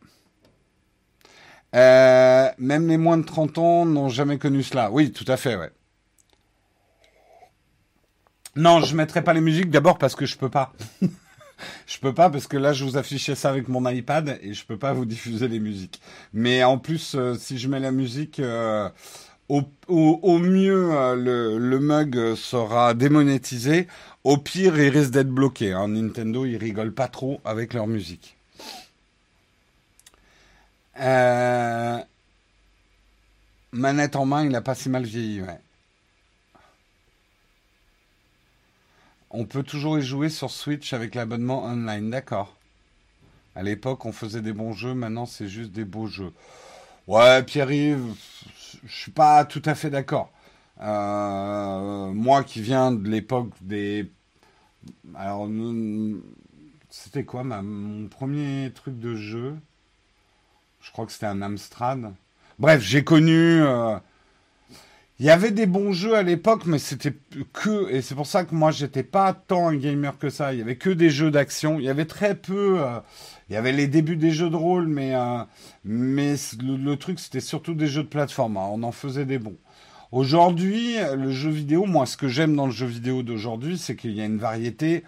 [1.74, 4.90] même les moins de 30 ans n'ont jamais connu cela.
[4.90, 5.70] Oui, tout à fait, ouais.
[8.56, 10.72] Non, je mettrai pas les musiques d'abord parce que je peux pas.
[11.86, 14.64] je peux pas parce que là je vous affichais ça avec mon iPad et je
[14.64, 16.00] peux pas vous diffuser les musiques.
[16.32, 18.88] Mais en plus, euh, si je mets la musique, euh,
[19.48, 23.86] au, mieux euh, le, le, mug sera démonétisé.
[24.24, 25.72] Au pire, il risque d'être bloqué.
[25.72, 25.88] Hein.
[25.88, 28.36] Nintendo, ils rigolent pas trop avec leur musique.
[33.72, 35.42] Manette en main, il a pas si mal vieilli.
[39.34, 42.54] On peut toujours y jouer sur Switch avec l'abonnement online, d'accord.
[43.56, 46.34] À l'époque, on faisait des bons jeux, maintenant c'est juste des beaux jeux.
[47.06, 48.14] Ouais, Pierre-Yves,
[48.84, 50.30] je suis pas tout à fait d'accord.
[50.82, 54.10] Euh, moi qui viens de l'époque des...
[55.14, 55.48] Alors,
[56.90, 59.56] c'était quoi mon premier truc de jeu?
[60.82, 62.12] Je crois que c'était un Amstrad.
[62.58, 63.62] Bref, j'ai connu...
[63.62, 63.96] Euh,
[65.22, 67.14] il y avait des bons jeux à l'époque, mais c'était
[67.52, 70.52] que, et c'est pour ça que moi j'étais pas tant un gamer que ça.
[70.52, 71.78] Il y avait que des jeux d'action.
[71.78, 72.80] Il y avait très peu.
[72.80, 72.98] Euh,
[73.48, 75.44] il y avait les débuts des jeux de rôle, mais euh,
[75.84, 78.56] mais le, truc c'était surtout des jeux de plateforme.
[78.56, 78.66] Hein.
[78.72, 79.54] On en faisait des bons.
[80.10, 84.10] Aujourd'hui, le jeu vidéo, moi, ce que j'aime dans le jeu vidéo d'aujourd'hui, c'est qu'il
[84.16, 85.04] y a une variété.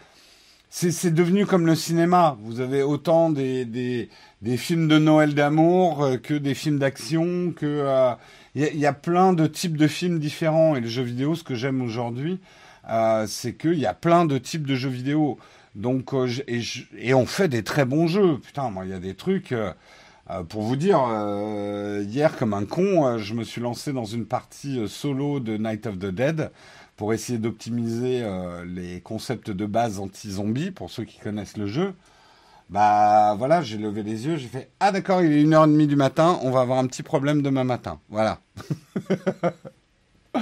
[0.70, 2.36] C'est devenu comme le cinéma.
[2.42, 4.08] Vous avez autant des, des,
[4.42, 8.14] des films de Noël d'amour euh, que des films d'action, que
[8.54, 10.76] il y, a plein de types de films différents.
[10.76, 12.40] Et le jeu vidéo, ce que j'aime aujourd'hui,
[12.88, 15.38] euh, c'est qu'il y a plein de types de jeux vidéo.
[15.74, 16.12] Donc,
[16.46, 18.38] et, on fait des très bons jeux.
[18.38, 19.52] Putain, moi, il y a des trucs.
[20.48, 21.00] pour vous dire,
[22.08, 25.98] hier, comme un con, je me suis lancé dans une partie solo de Night of
[25.98, 26.50] the Dead
[26.96, 31.94] pour essayer d'optimiser euh, les concepts de base anti-zombie, pour ceux qui connaissent le jeu.
[32.70, 36.38] Bah voilà, j'ai levé les yeux, j'ai fait Ah d'accord, il est 1h30 du matin,
[36.42, 38.00] on va avoir un petit problème demain matin.
[38.08, 38.40] Voilà.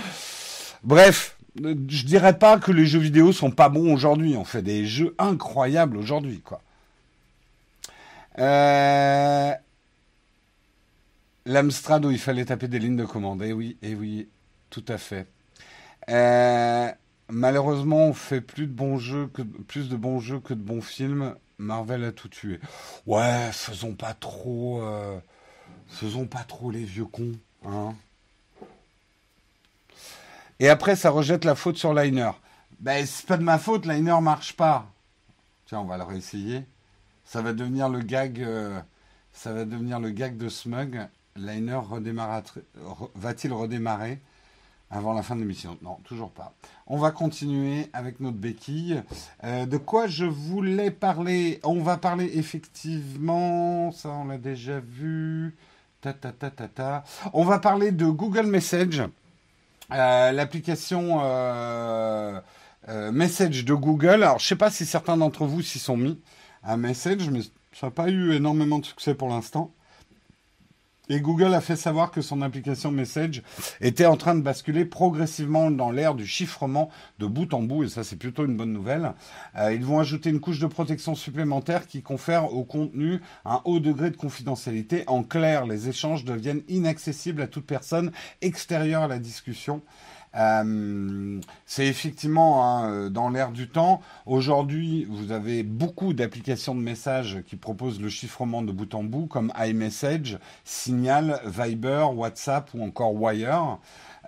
[0.83, 4.37] Bref, je dirais pas que les jeux vidéo sont pas bons aujourd'hui.
[4.37, 6.63] On fait des jeux incroyables aujourd'hui, quoi.
[8.39, 9.53] Euh...
[11.45, 13.43] L'Amstrad où il fallait taper des lignes de commande.
[13.45, 14.29] Eh oui, eh oui,
[14.71, 15.27] tout à fait.
[16.09, 16.89] Euh,
[17.29, 19.29] malheureusement, on fait plus de bons jeux
[19.67, 21.35] plus de bons jeux que de bons films.
[21.63, 22.61] Marvel a tout tué.
[23.07, 25.19] Ouais, faisons pas trop, euh,
[25.89, 27.33] faisons pas trop les vieux cons,
[27.67, 27.95] hein.
[30.61, 32.31] Et après, ça rejette la faute sur Liner.
[32.79, 34.87] Ben, c'est pas de ma faute, Liner marche pas.
[35.67, 36.65] Tiens, on va le réessayer.
[37.25, 38.79] Ça va devenir le gag, euh,
[39.33, 41.09] ça va devenir le gag de Smug.
[41.35, 41.81] Liner
[43.15, 44.21] va-t-il redémarrer?
[44.93, 45.79] Avant la fin de l'émission.
[45.83, 46.53] Non, toujours pas.
[46.87, 49.03] On va continuer avec notre béquille.
[49.43, 51.61] Euh, de quoi je voulais parler?
[51.65, 55.57] On va parler effectivement, ça on l'a déjà vu.
[56.03, 57.05] Ta, ta, ta, ta, ta.
[57.33, 59.03] On va parler de Google Message,
[59.93, 62.41] euh, l'application euh,
[63.13, 64.23] Message de Google.
[64.25, 66.21] Alors je ne sais pas si certains d'entre vous s'y sont mis
[66.63, 67.41] à Message, mais
[67.73, 69.73] ça n'a pas eu énormément de succès pour l'instant.
[71.09, 73.43] Et Google a fait savoir que son application Message
[73.81, 77.89] était en train de basculer progressivement dans l'ère du chiffrement de bout en bout, et
[77.89, 79.13] ça c'est plutôt une bonne nouvelle.
[79.57, 83.81] Euh, ils vont ajouter une couche de protection supplémentaire qui confère au contenu un haut
[83.81, 85.03] degré de confidentialité.
[85.09, 89.83] En clair, les échanges deviennent inaccessibles à toute personne extérieure à la discussion.
[90.35, 94.01] Euh, c'est effectivement hein, euh, dans l'air du temps.
[94.27, 99.27] Aujourd'hui, vous avez beaucoup d'applications de messages qui proposent le chiffrement de bout en bout,
[99.27, 103.79] comme iMessage, Signal, Viber, WhatsApp ou encore Wire.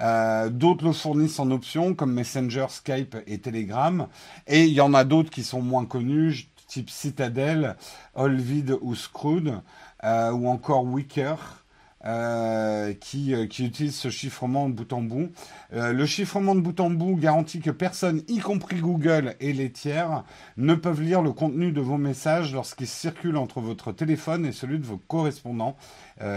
[0.01, 4.09] Euh, d'autres le fournissent en option, comme Messenger, Skype et Telegram.
[4.47, 7.77] Et il y en a d'autres qui sont moins connus, type Citadel,
[8.15, 9.55] Olvid ou Screwed,
[10.03, 11.64] ou encore Wicker.
[12.07, 15.31] Euh, qui, euh, qui utilise ce chiffrement de bout en bout.
[15.73, 19.73] Euh, le chiffrement de bout en bout garantit que personne, y compris Google et les
[19.73, 20.23] tiers,
[20.59, 24.79] ne peuvent lire le contenu de vos messages lorsqu'ils circulent entre votre téléphone et celui
[24.79, 25.77] de vos correspondants,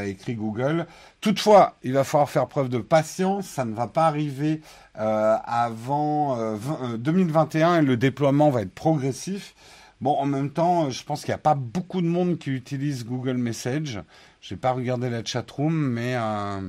[0.05, 0.87] écrit Google.
[1.19, 4.61] Toutefois, il va falloir faire preuve de patience, ça ne va pas arriver
[4.95, 6.57] avant
[6.97, 9.53] 2021 et le déploiement va être progressif.
[9.99, 13.03] Bon, en même temps, je pense qu'il n'y a pas beaucoup de monde qui utilise
[13.03, 13.99] Google Message.
[14.41, 16.61] Je n'ai pas regardé la chatroom, mais euh,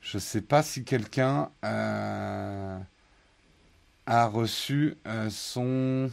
[0.00, 2.78] je ne sais pas si quelqu'un euh,
[4.06, 6.10] a reçu euh, son.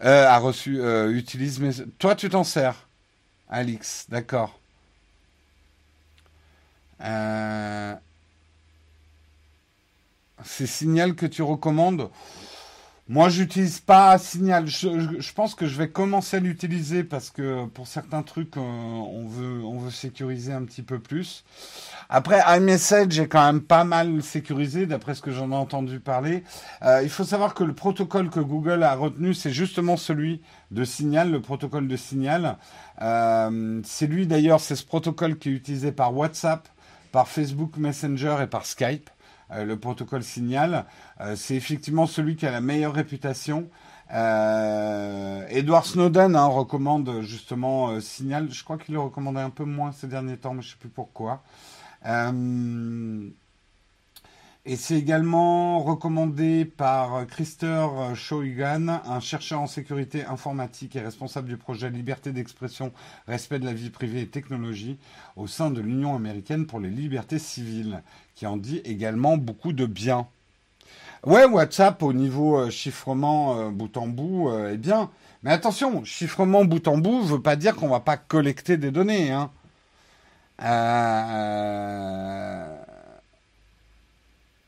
[0.00, 0.80] a reçu.
[1.10, 1.72] utilise mes.
[1.98, 2.88] Toi, tu t'en sers,
[3.48, 4.58] Alix, d'accord.
[10.44, 12.10] C'est Signal que tu recommandes
[13.10, 14.66] moi, j'utilise pas Signal.
[14.66, 19.26] Je, pense que je vais commencer à l'utiliser parce que pour certains trucs, euh, on
[19.26, 21.42] veut, on veut sécuriser un petit peu plus.
[22.10, 26.44] Après, iMessage est quand même pas mal sécurisé, d'après ce que j'en ai entendu parler.
[26.82, 30.84] Euh, il faut savoir que le protocole que Google a retenu, c'est justement celui de
[30.84, 32.58] Signal, le protocole de Signal.
[33.00, 36.68] Euh, c'est lui d'ailleurs, c'est ce protocole qui est utilisé par WhatsApp,
[37.10, 39.08] par Facebook Messenger et par Skype.
[39.50, 40.84] Euh, le protocole Signal.
[41.20, 43.68] Euh, c'est effectivement celui qui a la meilleure réputation.
[44.12, 48.50] Euh, Edward Snowden hein, recommande justement Signal.
[48.50, 50.78] Je crois qu'il le recommandait un peu moins ces derniers temps, mais je ne sais
[50.78, 51.42] plus pourquoi.
[54.64, 61.56] Et c'est également recommandé par Christer Shouigan, un chercheur en sécurité informatique et responsable du
[61.56, 62.92] projet Liberté d'expression,
[63.26, 64.98] respect de la vie privée et technologie
[65.36, 68.02] au sein de l'Union américaine pour les libertés civiles,
[68.38, 70.28] qui en dit également beaucoup de bien.
[71.26, 75.10] Ouais, WhatsApp au niveau euh, chiffrement euh, bout en bout euh, est bien.
[75.42, 78.92] Mais attention, chiffrement bout en bout ne veut pas dire qu'on va pas collecter des
[78.92, 79.32] données.
[79.32, 79.50] Hein.
[80.62, 82.76] Euh,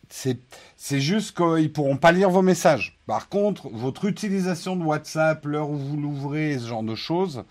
[0.09, 2.99] c'est juste qu'ils pourront pas lire vos messages.
[3.07, 7.45] Par contre, votre utilisation de WhatsApp, l'heure où vous l'ouvrez, ce genre de choses,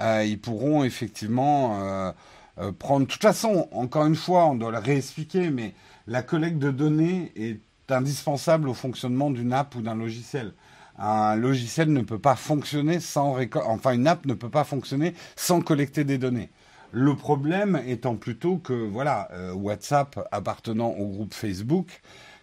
[0.00, 2.14] ils pourront effectivement
[2.58, 3.06] euh, prendre.
[3.06, 5.74] De toute façon, encore une fois, on doit le réexpliquer, mais
[6.06, 10.52] la collecte de données est indispensable au fonctionnement d'une app ou d'un logiciel.
[10.98, 15.60] Un logiciel ne peut pas fonctionner sans enfin une app ne peut pas fonctionner sans
[15.60, 16.48] collecter des données.
[16.92, 22.00] Le problème étant plutôt que, voilà, euh, WhatsApp appartenant au groupe Facebook,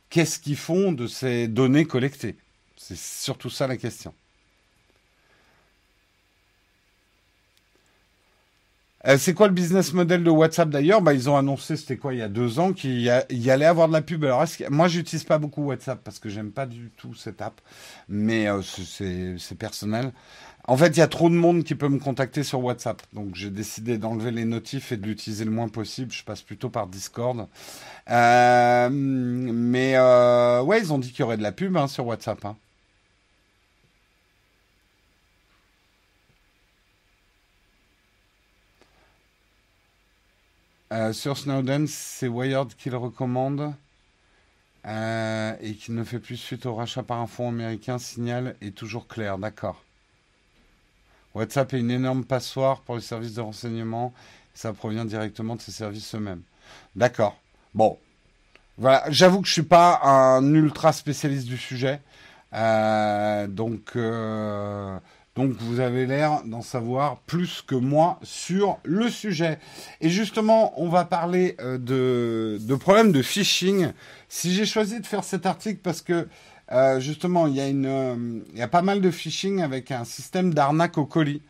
[0.10, 2.38] qu'est-ce qu'ils font de ces données collectées?
[2.78, 4.14] C'est surtout ça la question.
[9.06, 11.02] Euh, c'est quoi le business model de WhatsApp d'ailleurs?
[11.02, 13.10] Bah, Ils ont annoncé, c'était quoi, il y a deux ans, qu'il y,
[13.50, 14.24] allait avoir de la pub.
[14.24, 17.60] Alors, moi, j'utilise pas beaucoup WhatsApp parce que j'aime pas du tout cette app,
[18.08, 20.14] mais euh, c'est personnel.
[20.66, 23.02] En fait, il y a trop de monde qui peut me contacter sur WhatsApp.
[23.12, 26.14] Donc, j'ai décidé d'enlever les notifs et de l'utiliser le moins possible.
[26.14, 27.48] Je passe plutôt par Discord.
[28.10, 29.98] Euh, mais
[30.62, 32.46] ouais, ils ont dit qu'il y aurait de la pub hein, sur WhatsApp.
[32.46, 32.56] Hein.
[40.94, 43.74] Euh, sur Snowden, c'est Wired qui le recommande
[44.86, 47.98] euh, et qui ne fait plus suite au rachat par un fonds américain.
[47.98, 49.84] Signal est toujours clair, d'accord.
[51.34, 54.14] WhatsApp est une énorme passoire pour les services de renseignement.
[54.54, 56.44] Ça provient directement de ces services eux-mêmes.
[56.96, 57.40] D'accord.
[57.74, 57.98] Bon.
[58.78, 59.04] Voilà.
[59.10, 62.02] J'avoue que je suis pas un ultra spécialiste du sujet.
[62.54, 63.94] Euh, donc,
[65.36, 69.58] donc vous avez l'air d'en savoir plus que moi sur le sujet.
[70.00, 71.80] Et justement, on va parler euh,
[72.60, 73.92] de, problèmes de phishing.
[74.30, 76.28] Si j'ai choisi de faire cet article parce que
[76.72, 79.92] euh, justement, il y, a une, euh, il y a pas mal de phishing avec
[79.92, 81.42] un système d'arnaque au colis.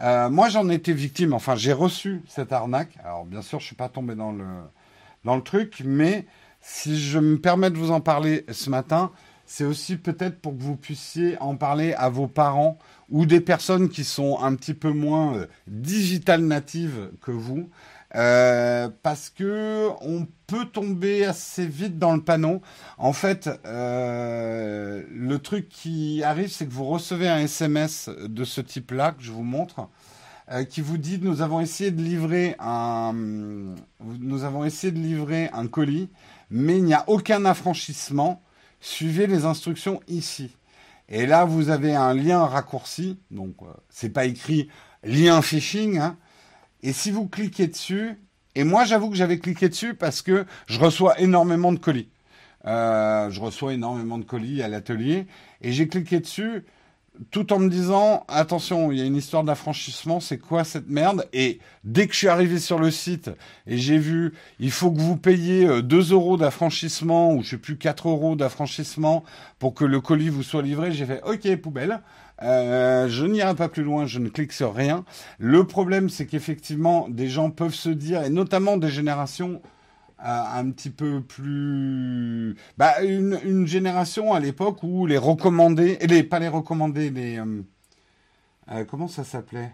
[0.00, 1.32] moi, j'en étais victime.
[1.32, 2.96] Enfin, j'ai reçu cette arnaque.
[3.02, 6.26] Alors, bien sûr, je suis pas tombé dans le truc, mais
[6.60, 9.10] si je me permets de vous en parler ce matin,
[9.52, 12.78] c'est aussi peut-être pour que vous puissiez en parler à vos parents
[13.10, 17.68] ou des personnes qui sont un petit peu moins euh, digital natives que vous,
[18.14, 22.62] euh, parce que on peut tomber assez vite dans le panneau.
[22.96, 28.62] En fait, euh, le truc qui arrive, c'est que vous recevez un SMS de ce
[28.62, 29.86] type-là que je vous montre,
[30.70, 33.12] qui vous dit nous avons essayé de livrer un,
[34.00, 36.08] nous avons essayé de livrer un colis,
[36.50, 38.42] mais il n'y a aucun affranchissement.
[38.82, 40.50] Suivez les instructions ici.
[41.08, 43.16] Et là, vous avez un lien raccourci.
[43.30, 44.68] Donc, euh, c'est pas écrit
[45.04, 45.98] lien phishing.
[45.98, 46.16] Hein.
[46.82, 48.18] Et si vous cliquez dessus,
[48.56, 52.08] et moi, j'avoue que j'avais cliqué dessus parce que je reçois énormément de colis.
[52.66, 55.28] Euh, je reçois énormément de colis à l'atelier.
[55.60, 56.64] Et j'ai cliqué dessus
[57.30, 61.28] tout en me disant attention, il y a une histoire d'affranchissement, c'est quoi cette merde?
[61.32, 63.30] Et dès que je suis arrivé sur le site
[63.66, 67.58] et j'ai vu, il faut que vous payiez 2 euh, euros d'affranchissement ou je sais
[67.58, 69.24] plus 4 euros d'affranchissement
[69.58, 72.00] pour que le colis vous soit livré, j'ai fait ok poubelle.
[72.42, 75.04] Euh, je n'irai pas plus loin, je ne clique sur rien.
[75.38, 79.62] Le problème, c'est qu'effectivement, des gens peuvent se dire, et notamment des générations
[80.22, 86.48] un petit peu plus bah, une, génération à l'époque où les recommandés les pas les
[86.48, 87.62] recommandés les euh,
[88.70, 89.72] euh, comment ça s'appelait?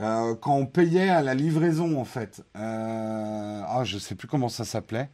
[0.00, 2.44] Euh, quand on payait à la livraison en fait.
[2.54, 5.10] Ah je sais plus comment ça s'appelait.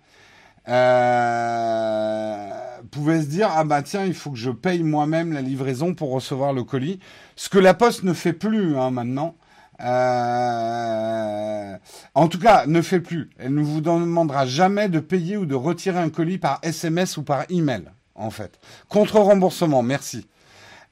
[2.90, 6.10] Pouvait se dire ah bah tiens il faut que je paye moi-même la livraison pour
[6.10, 7.00] recevoir le colis.
[7.36, 9.36] Ce que la poste ne fait plus hein, maintenant
[9.80, 11.76] euh,
[12.14, 13.30] en tout cas, ne fait plus.
[13.38, 17.22] Elle ne vous demandera jamais de payer ou de retirer un colis par SMS ou
[17.22, 17.84] par email,
[18.14, 18.60] en fait.
[18.88, 20.26] Contre remboursement, merci.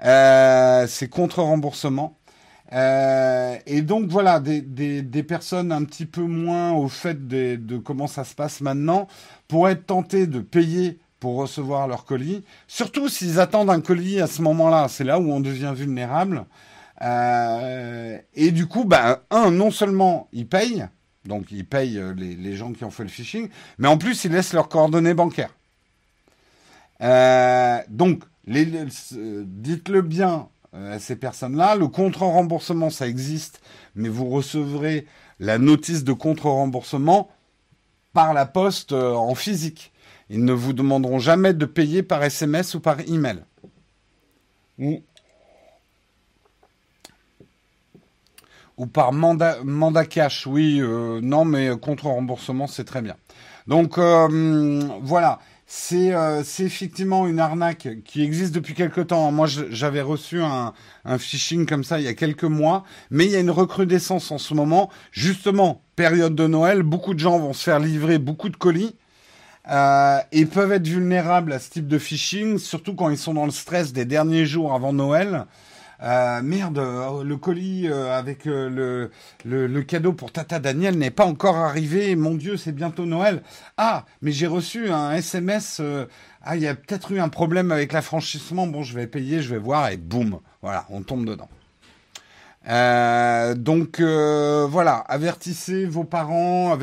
[0.05, 2.17] Euh, c'est contre remboursement.
[2.73, 7.77] Euh, et donc voilà, des, des, personnes un petit peu moins au fait de, de
[7.77, 9.09] comment ça se passe maintenant
[9.47, 14.27] pourraient être tentées de payer pour recevoir leur colis, surtout s'ils attendent un colis à
[14.27, 14.89] ce moment-là.
[14.89, 16.47] C'est là où on devient vulnérable.
[17.03, 20.87] Euh, et du coup, ben, un, non seulement ils payent,
[21.25, 24.33] donc ils payent euh, les, gens qui ont fait le phishing, mais en plus ils
[24.33, 25.55] laissent leurs coordonnées bancaires.
[27.01, 33.61] Euh, donc, dites-le bien à ces personnes-là, le contre-remboursement, ça existe,
[33.97, 35.07] mais vous recevrez
[35.41, 37.29] la notice de contre-remboursement
[38.13, 39.93] par la poste en physique.
[40.31, 43.43] Ils ne vous demanderont jamais de payer par SMS ou par email.
[44.79, 45.03] ou
[48.93, 53.17] par mandat, mandat cash, oui, euh, non, mais contre remboursement, c'est très bien.
[53.67, 59.31] Donc euh, voilà, c'est euh, effectivement une arnaque qui existe depuis quelque temps.
[59.33, 60.73] Moi, j'avais reçu un,
[61.05, 64.31] un phishing comme ça il y a quelques mois, mais il y a une recrudescence
[64.31, 64.91] en ce moment.
[65.13, 68.95] Justement, période de Noël, beaucoup de gens vont se faire livrer beaucoup de colis.
[69.71, 73.45] Euh, et peuvent être vulnérables à ce type de phishing, surtout quand ils sont dans
[73.45, 75.47] le stress des derniers jours avant Noël.
[76.03, 79.11] Euh, merde, euh, le colis euh, avec le,
[79.83, 82.17] cadeau pour Tata Daniel n'est pas encore arrivé.
[82.17, 83.43] Mon Dieu, c'est bientôt Noël.
[83.77, 85.81] Ah, mais j'ai reçu un SMS.
[86.43, 88.67] ah, il y a peut-être eu un problème avec l'affranchissement.
[88.67, 91.49] Bon, je vais payer, je vais voir et boum, voilà, on tombe dedans.
[93.57, 96.77] donc voilà, avertissez vos parents,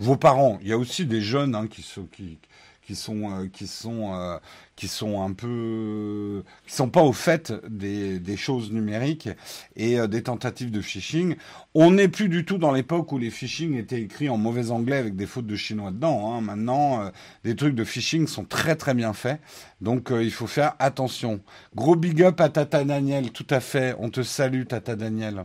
[0.00, 0.58] vos parents.
[0.62, 2.38] Il y a aussi des jeunes hein, qui, qui,
[2.86, 4.38] qui sont euh, qui sont euh,
[4.76, 9.28] qui sont un peu qui sont pas au fait des, des choses numériques
[9.76, 11.36] et euh, des tentatives de phishing.
[11.74, 14.96] On n'est plus du tout dans l'époque où les phishing étaient écrits en mauvais anglais
[14.96, 16.34] avec des fautes de chinois dedans.
[16.34, 16.40] Hein.
[16.40, 17.10] Maintenant,
[17.44, 19.40] des trucs de phishing sont très très bien faits,
[19.80, 21.40] donc il faut faire attention.
[21.74, 23.96] Gros big up à Tata Daniel, tout à fait.
[23.98, 25.44] On te salue Tata Daniel.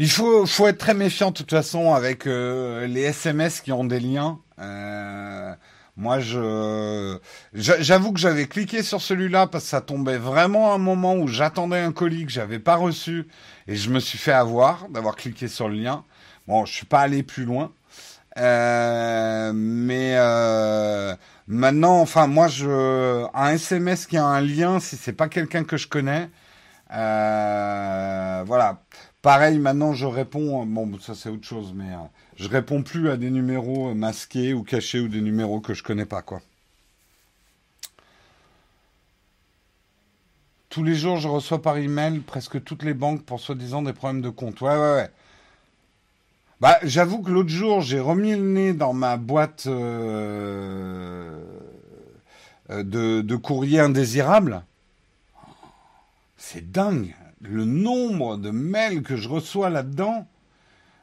[0.00, 4.00] Il faut, faut être très méfiant de toute façon avec les SMS qui ont des
[4.00, 4.38] liens.
[4.58, 5.54] Euh,
[5.96, 7.18] moi, je,
[7.52, 11.28] j'avoue que j'avais cliqué sur celui-là parce que ça tombait vraiment à un moment où
[11.28, 13.28] j'attendais un colis que j'avais pas reçu
[13.66, 16.04] et je me suis fait avoir d'avoir cliqué sur le lien.
[16.46, 17.72] Bon, je suis pas allé plus loin,
[18.38, 21.14] euh, mais euh,
[21.46, 25.76] maintenant, enfin, moi, je, un SMS qui a un lien, si c'est pas quelqu'un que
[25.76, 26.30] je connais,
[26.92, 28.82] euh, voilà.
[29.22, 30.64] Pareil, maintenant, je réponds.
[30.66, 31.90] Bon, ça c'est autre chose, mais
[32.36, 36.06] je réponds plus à des numéros masqués ou cachés ou des numéros que je connais
[36.06, 36.40] pas, quoi.
[40.70, 44.22] Tous les jours, je reçois par email presque toutes les banques pour soi-disant des problèmes
[44.22, 44.60] de compte.
[44.60, 45.10] Ouais, ouais, ouais.
[46.60, 51.40] Bah, j'avoue que l'autre jour, j'ai remis le nez dans ma boîte euh,
[52.70, 54.62] euh, de, de courrier indésirable.
[56.36, 60.26] C'est dingue le nombre de mails que je reçois là-dedans.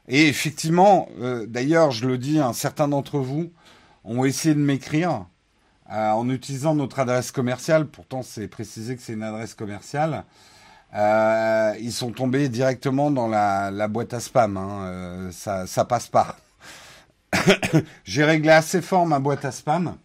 [0.08, 3.52] Et effectivement, euh, d'ailleurs, je le dis, un certain d'entre vous
[4.04, 5.26] ont essayé de m'écrire
[5.92, 7.88] euh, en utilisant notre adresse commerciale.
[7.88, 10.24] Pourtant, c'est précisé que c'est une adresse commerciale.
[10.96, 14.56] Euh, ils sont tombés directement dans la, boîte à spam.
[14.56, 15.30] Hein.
[15.32, 16.38] ça, ça passe pas.
[18.06, 19.98] J'ai réglé assez fort ma boîte à spam.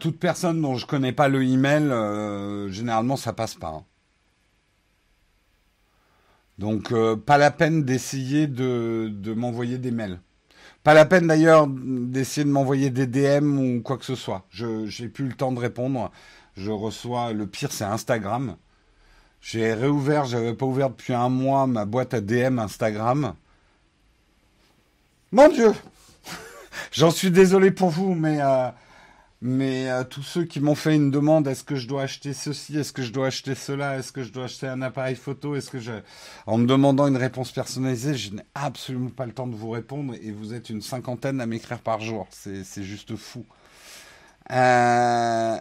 [0.00, 3.68] toute personne dont je connais pas le email, généralement, ça passe pas.
[3.68, 3.84] Hein.
[6.58, 10.20] Donc, euh, pas la peine d'essayer de, m'envoyer des mails.
[10.82, 14.44] Pas la peine d'ailleurs d'essayer de m'envoyer des DM ou quoi que ce soit.
[14.50, 16.10] Je n'ai plus le temps de répondre.
[16.56, 18.56] Je reçois, le pire c'est Instagram.
[19.40, 23.34] J'ai réouvert, j'avais pas ouvert depuis un mois ma boîte à DM Instagram.
[25.30, 25.72] Mon Dieu
[26.92, 28.68] J'en suis désolé pour vous, mais euh,
[29.40, 32.76] mais à tous ceux qui m'ont fait une demande, est-ce que je dois acheter ceci,
[32.78, 35.70] est-ce que je dois acheter cela, est-ce que je dois acheter un appareil photo, est-ce
[35.70, 35.92] que je,
[36.46, 40.14] en me demandant une réponse personnalisée, je n'ai absolument pas le temps de vous répondre
[40.20, 43.44] et vous êtes une cinquantaine à m'écrire par jour, c'est juste fou.
[44.50, 45.56] Euh,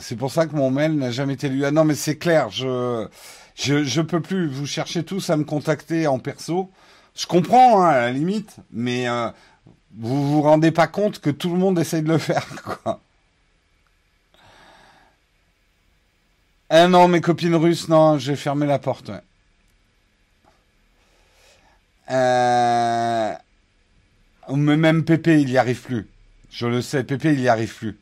[0.00, 1.64] c'est pour ça que mon mail n'a jamais été lu.
[1.64, 3.06] Ah non, mais c'est clair, je,
[3.54, 4.48] je, je peux plus.
[4.48, 6.70] Vous cherchez tous à me contacter en perso.
[7.14, 9.30] Je comprends, hein, à la limite, mais euh,
[9.96, 12.46] vous vous rendez pas compte que tout le monde essaye de le faire,
[12.82, 13.00] quoi.
[16.70, 19.10] Ah non, mes copines russes, non, j'ai fermé la porte.
[22.10, 23.32] Euh...
[24.50, 26.08] Même Pépé, il y arrive plus.
[26.50, 27.98] Je le sais, Pépé, il y arrive plus.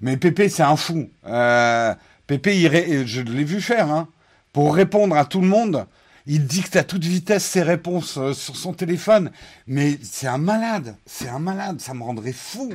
[0.00, 1.10] Mais Pépé, c'est un fou.
[1.26, 1.94] Euh...
[2.26, 4.08] Pépé, il je l'ai vu faire, hein.
[4.52, 5.86] Pour répondre à tout le monde,
[6.26, 9.30] il dicte à toute vitesse ses réponses euh, sur son téléphone.
[9.66, 12.72] Mais c'est un malade, c'est un malade, ça me rendrait fou,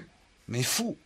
[0.47, 0.97] mais fou.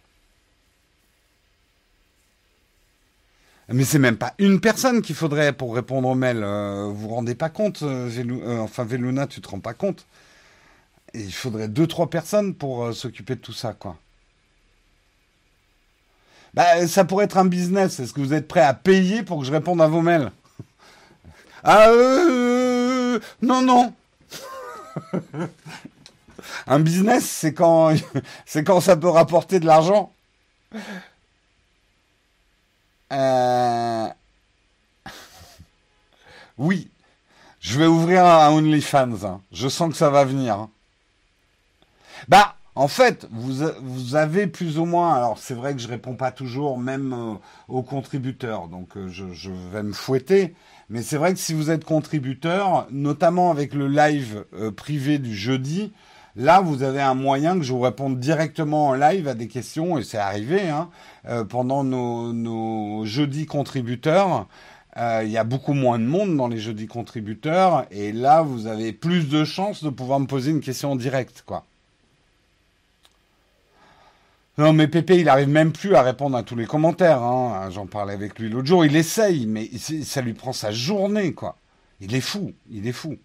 [3.70, 6.44] Mais c'est même pas une personne qu'il faudrait pour répondre aux mails.
[6.44, 10.06] Euh, vous vous rendez pas compte, euh, enfin Veluna, tu te rends pas compte.
[11.14, 13.98] il faudrait deux trois personnes pour s'occuper de tout ça, quoi.
[16.54, 18.00] Bah, ça pourrait être un business.
[18.00, 20.32] Est-ce que vous êtes prêt à payer pour que je réponde à vos mails?
[21.64, 23.94] Ah, euh, non, non.
[26.68, 27.94] Un business, c'est quand,
[28.46, 30.14] c'est quand ça peut rapporter de l'argent.
[33.12, 34.08] Euh...
[36.58, 36.90] Oui,
[37.60, 39.24] je vais ouvrir un OnlyFans.
[39.24, 39.42] Hein.
[39.52, 40.56] Je sens que ça va venir.
[40.56, 40.70] Hein.
[42.28, 45.14] Bah, en fait, vous, vous avez plus ou moins.
[45.14, 47.34] Alors, c'est vrai que je réponds pas toujours, même euh,
[47.68, 48.68] aux contributeurs.
[48.68, 50.56] Donc, euh, je, vais me fouetter.
[50.92, 55.34] Mais c'est vrai que si vous êtes contributeur, notamment avec le live euh, privé du
[55.34, 55.94] jeudi,
[56.36, 59.98] là, vous avez un moyen que je vous réponde directement en live à des questions,
[59.98, 60.90] et c'est arrivé, hein,
[61.30, 64.50] euh, pendant nos, jeudis contributeurs.
[64.98, 68.68] Euh, il y a beaucoup moins de monde dans les jeudis contributeurs, et là, vous
[68.68, 71.68] avez plus de chances de pouvoir me poser une question en direct, quoi.
[74.62, 77.24] Non, mais Pépé, il arrive même plus à répondre à tous les commentaires.
[77.24, 77.72] Hein.
[77.72, 78.86] J'en parlais avec lui l'autre jour.
[78.86, 81.58] Il essaye, mais ça lui prend sa journée, quoi.
[82.00, 83.18] Il est fou, il est fou.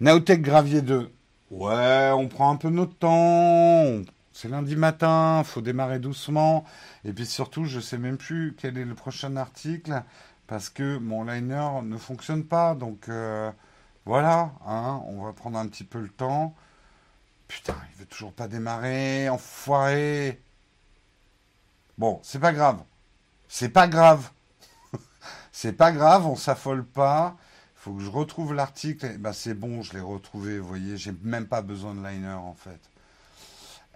[0.00, 1.10] Naotech Gravier 2.
[1.50, 4.02] Ouais, on prend un peu notre temps.
[4.34, 6.66] C'est lundi matin, faut démarrer doucement.
[7.06, 10.02] Et puis surtout, je sais même plus quel est le prochain article.
[10.46, 12.74] parce que mon liner ne fonctionne pas.
[12.74, 13.50] Donc euh,
[14.04, 16.54] voilà, hein, on va prendre un petit peu le temps.
[17.54, 20.40] Putain, il veut toujours pas démarrer, enfoiré.
[21.96, 22.82] Bon, c'est pas grave.
[23.46, 24.28] C'est pas grave.
[25.52, 27.36] c'est pas grave, on s'affole pas.
[27.76, 29.18] Il faut que je retrouve l'article.
[29.18, 32.54] Bah, c'est bon, je l'ai retrouvé, vous voyez, j'ai même pas besoin de liner en
[32.54, 32.80] fait.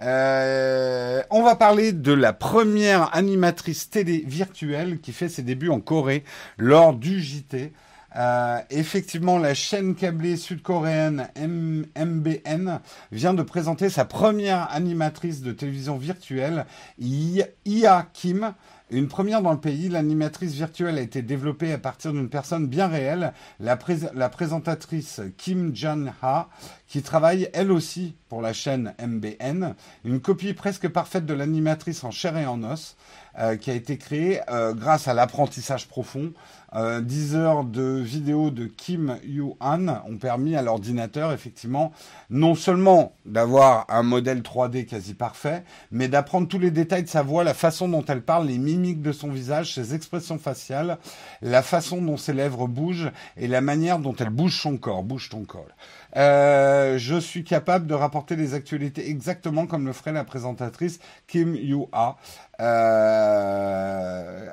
[0.03, 5.81] Euh, on va parler de la première animatrice télé virtuelle qui fait ses débuts en
[5.81, 6.23] Corée
[6.59, 7.73] lors du JT.
[8.17, 12.81] Euh, effectivement, la chaîne câblée sud-coréenne MBN
[13.13, 16.67] vient de présenter sa première animatrice de télévision virtuelle,
[16.99, 18.55] Ia Kim.
[18.91, 22.87] Une première dans le pays, l'animatrice virtuelle a été développée à partir d'une personne bien
[22.87, 26.49] réelle, la, présentatrice Kim Jan-ha,
[26.89, 29.75] qui travaille elle aussi pour la chaîne MBN,
[30.05, 32.97] une copie presque parfaite de l'animatrice en chair et en os,
[33.39, 36.33] euh, qui a été créée euh, grâce à l'apprentissage profond.
[36.75, 41.93] Euh, 10 heures de vidéos de Kim Yu-han ont permis à l'ordinateur, effectivement,
[42.31, 47.23] non seulement d'avoir un modèle 3D quasi parfait, mais d'apprendre tous les détails de sa
[47.23, 50.99] voix, la façon dont elle parle, les mimiques de son visage, ses expressions faciales,
[51.41, 55.29] la façon dont ses lèvres bougent et la manière dont elle bouge son corps, bouge
[55.29, 55.69] ton corps.
[56.17, 61.55] Euh, je suis capable de rapporter les actualités exactement comme le ferait la présentatrice Kim
[61.55, 62.17] Yu-ha.
[62.61, 64.51] Euh,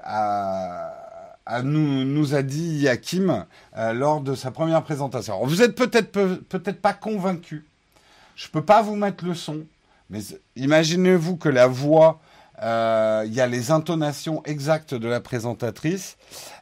[1.64, 3.45] nous, a dit Yakim
[3.78, 5.45] euh, lors de sa première présentation.
[5.45, 7.66] vous êtes peut-être peut-être pas convaincu.
[8.36, 9.62] Je peux pas vous mettre le son,
[10.10, 10.20] mais
[10.58, 12.20] imaginez-vous que la voix,
[12.62, 16.18] euh, il y a les intonations exactes de la présentatrice.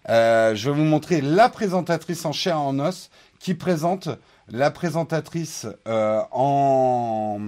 [0.08, 4.10] je vais vous montrer la présentatrice en chair en os qui présente
[4.50, 7.40] la présentatrice euh, en,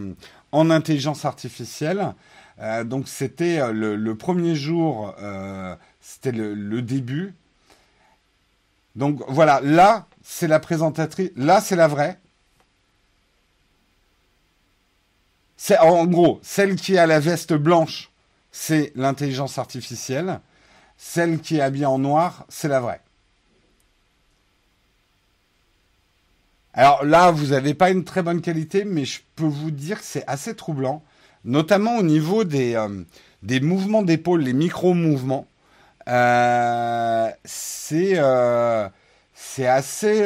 [0.51, 2.13] en, intelligence artificielle.
[2.59, 5.13] Euh, donc c'était euh, le, premier jour,
[6.01, 7.33] c'était le, début.
[8.95, 12.19] Donc voilà, là c'est la présentatrice, là c'est la vraie.
[15.57, 18.11] C'est en gros celle qui a la veste blanche,
[18.51, 20.39] c'est l'intelligence artificielle.
[20.97, 23.01] Celle qui est habillée en noir, c'est la vraie.
[26.77, 30.05] Alors là, vous n'avez pas une très bonne qualité, mais je peux vous dire que
[30.05, 31.03] c'est assez troublant,
[31.45, 35.47] notamment au niveau des, euh, mouvements d'épaule, les micro-mouvements.
[36.09, 38.89] Euh, c'est euh,
[39.33, 40.25] c'est assez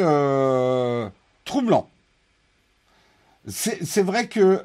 [1.46, 1.88] troublant.
[3.48, 4.64] C'est vrai que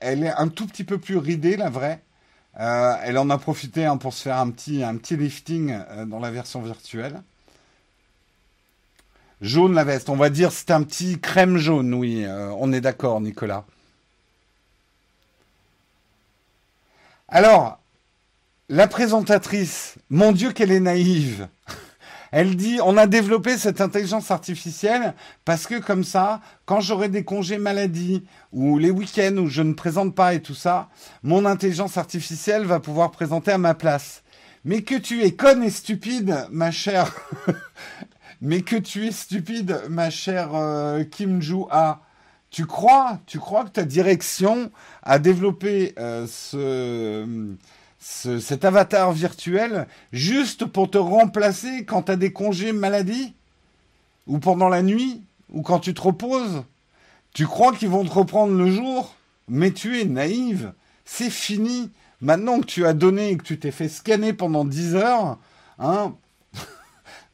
[0.00, 2.00] elle est un tout petit peu plus ridée, la vraie.
[2.54, 5.74] elle en a profité hein, pour se faire un petit lifting
[6.06, 7.22] dans la version virtuelle.
[9.40, 10.08] Jaune la veste.
[10.08, 12.24] On va dire c'est un petit crème jaune, oui.
[12.24, 13.64] Euh, on est d'accord, Nicolas.
[17.28, 17.78] Alors,
[18.68, 21.48] la présentatrice, mon Dieu qu'elle est naïve.
[22.30, 25.14] Elle dit, on a développé cette intelligence artificielle
[25.46, 29.72] parce que comme ça, quand j'aurai des congés maladie ou les week-ends où je ne
[29.72, 30.88] présente pas et tout ça,
[31.22, 34.22] mon intelligence artificielle va pouvoir présenter à ma place.
[34.64, 37.14] Mais que tu es conne et stupide, ma chère.
[38.40, 42.00] Mais que tu es stupide, ma chère euh, Kim Joo-ha.
[42.50, 44.70] Tu crois, tu crois que ta direction
[45.02, 47.56] a développé euh, ce,
[47.98, 53.34] cet avatar virtuel juste pour te remplacer quand tu as des congés maladie?
[54.26, 55.22] Ou pendant la nuit?
[55.50, 56.62] Ou quand tu te reposes?
[57.34, 59.14] Tu crois qu'ils vont te reprendre le jour?
[59.48, 60.72] Mais tu es naïve.
[61.04, 61.90] C'est fini.
[62.20, 65.38] Maintenant que tu as donné et que tu t'es fait scanner pendant 10 heures,
[65.78, 66.14] hein,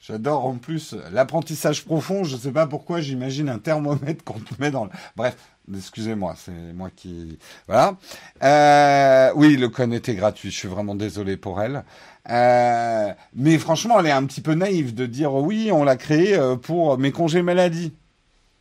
[0.07, 2.25] J'adore en plus l'apprentissage profond.
[2.25, 4.91] Je ne sais pas pourquoi j'imagine un thermomètre qu'on te met dans le...
[5.17, 5.35] Bref,
[5.75, 7.39] excusez-moi, c'est moi qui...
[7.67, 7.97] Voilà.
[8.43, 10.51] Euh, oui, le con était gratuit.
[10.51, 11.85] Je suis vraiment désolé pour elle.
[12.29, 16.35] Euh, mais franchement, elle est un petit peu naïve de dire oui, on l'a créé
[16.35, 17.95] euh, pour mes congés maladie.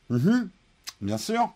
[0.09, 0.47] Mhm.
[1.01, 1.51] bien sûr.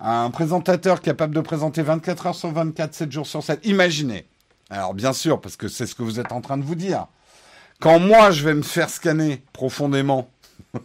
[0.00, 3.60] Un présentateur capable de présenter 24 heures sur 24, 7 jours sur 7.
[3.64, 4.24] Imaginez.
[4.70, 7.06] Alors bien sûr, parce que c'est ce que vous êtes en train de vous dire.
[7.80, 10.30] Quand moi, je vais me faire scanner profondément,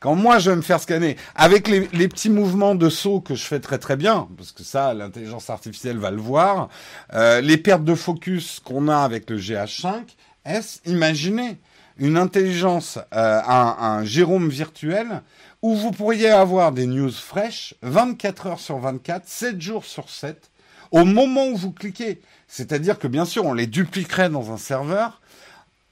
[0.00, 3.42] quand moi, je vais me faire scanner, avec les, petits mouvements de saut que je
[3.44, 6.68] fais très très bien, parce que ça, l'intelligence artificielle va le voir,
[7.12, 11.58] euh, les pertes de focus qu'on a avec le GH5S, imaginez
[11.98, 15.22] une intelligence, euh, un, un Jérôme virtuel,
[15.60, 20.50] où vous pourriez avoir des news fraîches 24 heures sur 24, 7 jours sur 7,
[20.90, 22.20] au moment où vous cliquez.
[22.48, 25.21] C'est-à-dire que bien sûr, on les dupliquerait dans un serveur,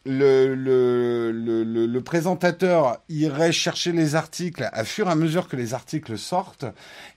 [0.07, 1.31] le, le,
[1.87, 6.65] le, présentateur irait chercher les articles à fur et à mesure que les articles sortent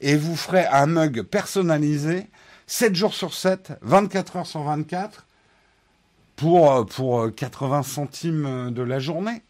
[0.02, 2.28] et vous ferait un mug personnalisé
[2.68, 5.26] 7 jours sur 7, 24 heures sur 24
[6.36, 9.42] pour, pour 80 centimes de la journée.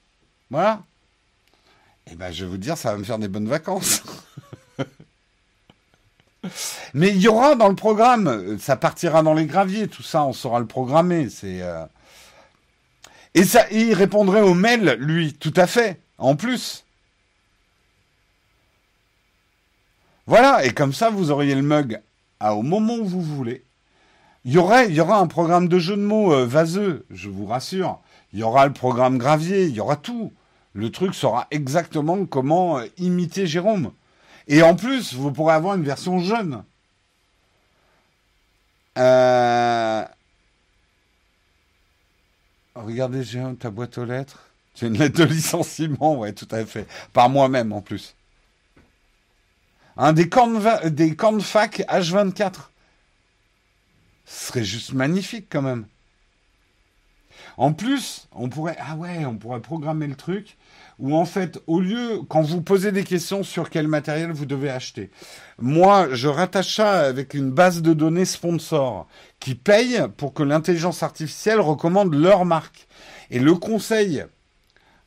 [0.51, 0.83] Voilà.
[2.05, 4.03] Et eh ben, je vais vous dire, ça va me faire des bonnes vacances.
[6.93, 10.33] Mais il y aura dans le programme, ça partira dans les graviers, tout ça, on
[10.33, 11.29] saura le programmer.
[11.29, 11.85] C'est euh,
[13.35, 16.85] et ça, il répondrait au mail, lui, tout à fait, en plus.
[20.27, 21.99] Voilà, et comme ça, vous auriez le mug
[22.39, 23.63] à, au moment où vous voulez.
[24.45, 27.29] Il y, aurait, il y aura un programme de jeu de mots euh, vaseux, je
[27.29, 27.99] vous rassure.
[28.33, 30.33] Il y aura le programme gravier, il y aura tout.
[30.73, 33.91] Le truc saura exactement comment euh, imiter Jérôme.
[34.47, 36.63] Et en plus, vous pourrez avoir une version jeune.
[38.97, 40.03] Euh...
[42.75, 44.49] Regardez, j'ai ta boîte aux lettres.
[44.75, 46.87] J'ai une lettre de licenciement, ouais, tout à fait.
[47.13, 48.15] Par moi-même, en plus.
[49.95, 52.53] Un des camps fac H24.
[54.25, 55.85] Ce serait juste magnifique, quand même.
[57.57, 60.57] En plus, on pourrait, ah ouais, on pourrait programmer le truc
[60.99, 64.69] où en fait, au lieu, quand vous posez des questions sur quel matériel vous devez
[64.69, 65.09] acheter,
[65.59, 69.07] moi, je rattache ça avec une base de données sponsor
[69.39, 72.87] qui paye pour que l'intelligence artificielle recommande leur marque.
[73.31, 74.23] Et le conseil,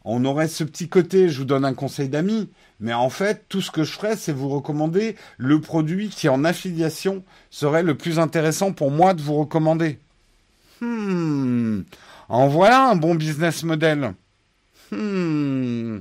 [0.04, 3.60] on aurait ce petit côté, je vous donne un conseil d'amis, mais en fait, tout
[3.60, 8.18] ce que je ferais, c'est vous recommander le produit qui, en affiliation, serait le plus
[8.18, 9.98] intéressant pour moi de vous recommander.
[10.80, 11.82] Hmm.
[12.28, 14.14] En voilà un bon business model.
[14.90, 16.00] Hmm.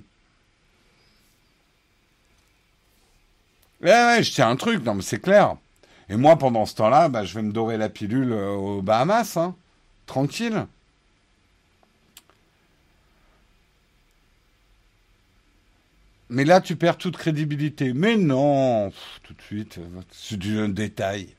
[3.82, 5.56] Ouais, ouais, je tiens un truc, non, mais c'est clair.
[6.10, 9.38] Et moi, pendant ce temps-là, bah, je vais me dorer la pilule euh, aux Bahamas,
[9.38, 9.56] hein.
[10.06, 10.68] Tranquille.
[16.30, 17.94] Mais là, tu perds toute crédibilité.
[17.94, 18.92] Mais non,
[19.24, 19.80] tout de suite,
[20.12, 21.36] c'est du détail.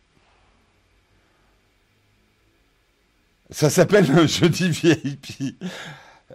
[3.50, 5.56] Ça s'appelle le jeudi VIP.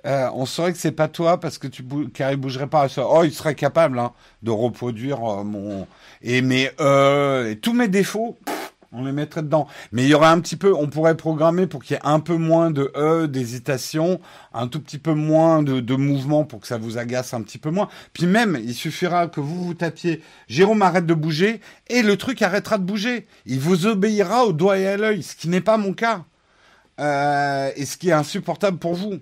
[0.06, 1.84] Euh, on saurait que c'est pas toi parce que tu
[2.14, 2.88] car il bougerait pas.
[2.98, 5.88] Oh, il serait capable hein, de reproduire euh, mon
[6.24, 8.38] et mes euh, et tous mes défauts.
[8.92, 9.68] on les mettrait dedans.
[9.92, 12.20] Mais il y aurait un petit peu, on pourrait programmer pour qu'il y ait un
[12.20, 14.20] peu moins de e, d'hésitation,
[14.54, 17.60] un tout petit peu moins de, de mouvement pour que ça vous agace un petit
[17.60, 17.88] peu moins.
[18.14, 22.42] Puis même, il suffira que vous vous tapiez Jérôme arrête de bouger et le truc
[22.42, 23.28] arrêtera de bouger.
[23.46, 26.26] Il vous obéira au doigt et à l'œil, ce qui n'est pas mon cas.
[27.00, 29.20] Euh, et ce qui est insupportable pour vous.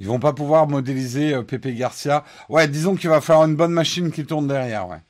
[0.00, 2.24] Ils vont pas pouvoir modéliser euh, Pepe Garcia.
[2.48, 5.00] Ouais, disons qu'il va falloir une bonne machine qui tourne derrière, ouais.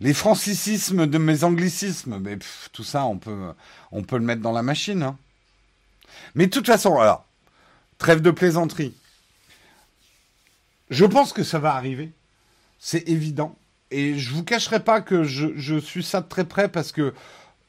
[0.00, 2.38] Les francicismes de mes anglicismes, mais
[2.72, 3.52] tout ça, on peut,
[3.92, 5.02] on peut le mettre dans la machine.
[5.02, 5.16] Hein.
[6.34, 7.26] Mais de toute façon, alors,
[7.98, 8.94] trêve de plaisanterie.
[10.88, 12.12] Je pense que ça va arriver.
[12.78, 13.56] C'est évident.
[13.90, 17.12] Et je vous cacherai pas que je, je suis ça de très près parce que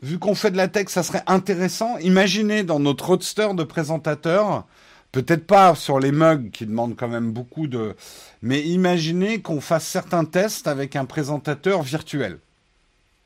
[0.01, 1.97] vu qu'on fait de la tech, ça serait intéressant.
[1.97, 4.65] Imaginez dans notre roadster de présentateurs,
[5.12, 7.95] peut-être pas sur les mugs qui demandent quand même beaucoup de,
[8.41, 12.39] mais imaginez qu'on fasse certains tests avec un présentateur virtuel.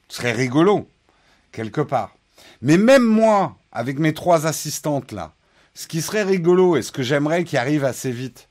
[0.10, 0.88] Ce serait rigolo,
[1.52, 2.16] quelque part.
[2.62, 5.34] Mais même moi, avec mes trois assistantes là,
[5.74, 8.48] ce qui serait rigolo et ce que j'aimerais qui arrive assez vite,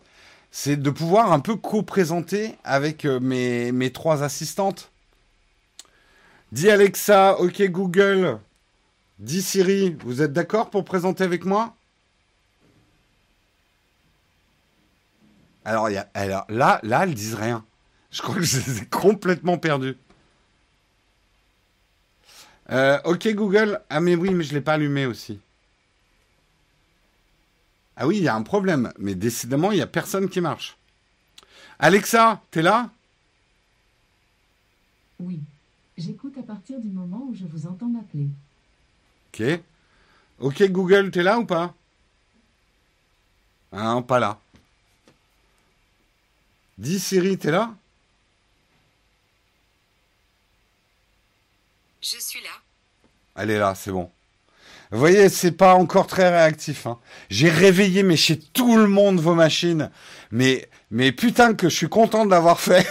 [0.51, 4.93] c'est de pouvoir un peu co-présenter avec euh, mes, mes trois assistantes.
[6.53, 8.39] Dis Alexa, ok Google,
[9.19, 11.75] dis Siri, vous êtes d'accord pour présenter avec moi?
[15.65, 17.65] Alors, y a, alors là, là, elles disent rien.
[18.11, 19.97] Je crois que je les ai complètement perdus.
[22.71, 23.81] Euh, ok Google.
[23.91, 25.41] Ah mais oui, mais je ne l'ai pas allumé aussi.
[27.97, 30.77] Ah oui, il y a un problème, mais décidément, il n'y a personne qui marche.
[31.79, 32.91] Alexa, t'es là?
[35.21, 35.41] Oui,
[35.97, 38.29] j'écoute à partir du moment où je vous entends m'appeler.
[39.33, 39.61] Ok.
[40.41, 41.75] Ok Google, t'es là ou pas?
[43.73, 44.39] Non, pas là.
[46.79, 47.75] Dis Siri, t'es là
[52.03, 52.51] Je suis là.
[53.37, 54.11] Elle est là, c'est bon.
[54.91, 56.87] Vous voyez, c'est pas encore très réactif.
[56.87, 56.99] Hein.
[57.31, 59.91] J'ai réveillé, mais chez tout le monde, vos machines.
[60.31, 62.85] Mais, mais putain que je suis content de l'avoir fait.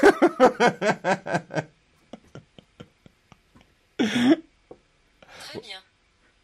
[3.98, 5.80] très bien.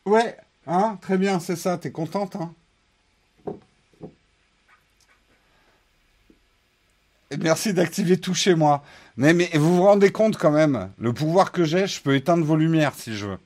[0.05, 0.37] Ouais,
[0.67, 1.77] hein, très bien, c'est ça.
[1.77, 2.53] T'es contente, hein
[7.38, 8.84] merci d'activer tout chez moi.
[9.17, 12.55] Mais, vous vous rendez compte quand même, le pouvoir que j'ai, je peux éteindre vos
[12.55, 13.38] lumières si je veux.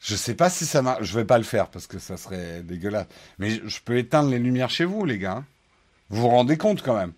[0.00, 1.04] Je sais pas si ça marche.
[1.04, 3.06] Je vais pas le faire parce que ça serait dégueulasse.
[3.38, 5.44] Mais je peux éteindre les lumières chez vous, les gars.
[6.10, 7.12] Vous vous rendez compte quand même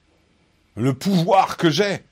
[0.77, 2.05] Le pouvoir que j'ai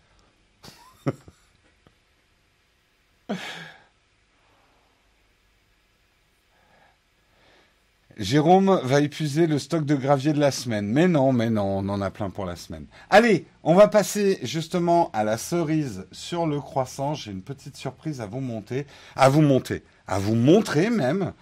[8.16, 10.86] Jérôme va épuiser le stock de gravier de la semaine.
[10.86, 12.86] Mais non, mais non, on en a plein pour la semaine.
[13.10, 17.14] Allez, on va passer justement à la cerise sur le croissant.
[17.14, 18.86] J'ai une petite surprise à vous monter,
[19.16, 21.32] à vous monter, à vous montrer même.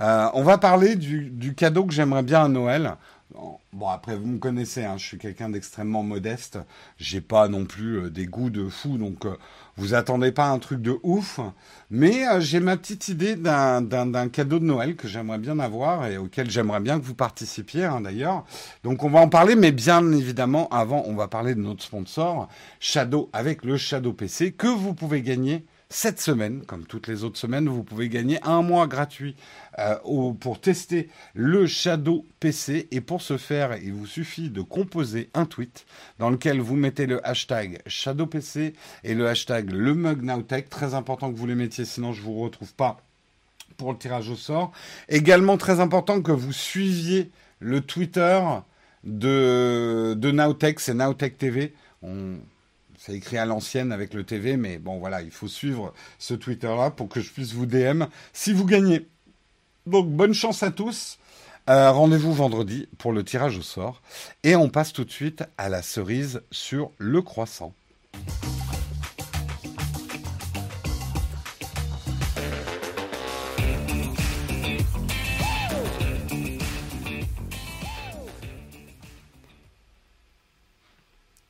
[0.00, 2.96] Euh, on va parler du, du cadeau que j'aimerais bien à Noël.
[3.72, 6.58] Bon, après, vous me connaissez, hein, je suis quelqu'un d'extrêmement modeste.
[6.96, 9.36] J'ai pas non plus euh, des goûts de fou, donc euh,
[9.76, 11.38] vous attendez pas un truc de ouf.
[11.90, 16.18] Mais euh, j'ai ma petite idée d'un cadeau de Noël que j'aimerais bien avoir et
[16.18, 18.44] auquel j'aimerais bien que vous participiez, hein, d'ailleurs.
[18.82, 22.48] Donc, on va en parler, mais bien évidemment, avant, on va parler de notre sponsor,
[22.80, 27.38] Shadow, avec le Shadow PC, que vous pouvez gagner cette semaine, comme toutes les autres
[27.38, 29.36] semaines, vous pouvez gagner un mois gratuit
[29.78, 29.96] euh,
[30.38, 32.88] pour tester le Shadow PC.
[32.90, 35.86] Et pour ce faire, il vous suffit de composer un tweet
[36.18, 40.18] dans lequel vous mettez le hashtag Shadow PC et le hashtag le mug
[40.68, 43.00] Très important que vous les mettiez, sinon je ne vous retrouve pas
[43.78, 44.72] pour le tirage au sort.
[45.08, 47.30] Également très important que vous suiviez
[47.60, 48.40] le Twitter
[49.04, 51.72] de, de Nowtech, c'est Nowtech TV.
[53.08, 56.90] C'est écrit à l'ancienne avec le TV, mais bon voilà, il faut suivre ce Twitter-là
[56.90, 58.04] pour que je puisse vous DM
[58.34, 59.06] si vous gagnez.
[59.86, 61.18] Donc bonne chance à tous.
[61.70, 64.02] Euh, rendez-vous vendredi pour le tirage au sort.
[64.42, 67.72] Et on passe tout de suite à la cerise sur le croissant.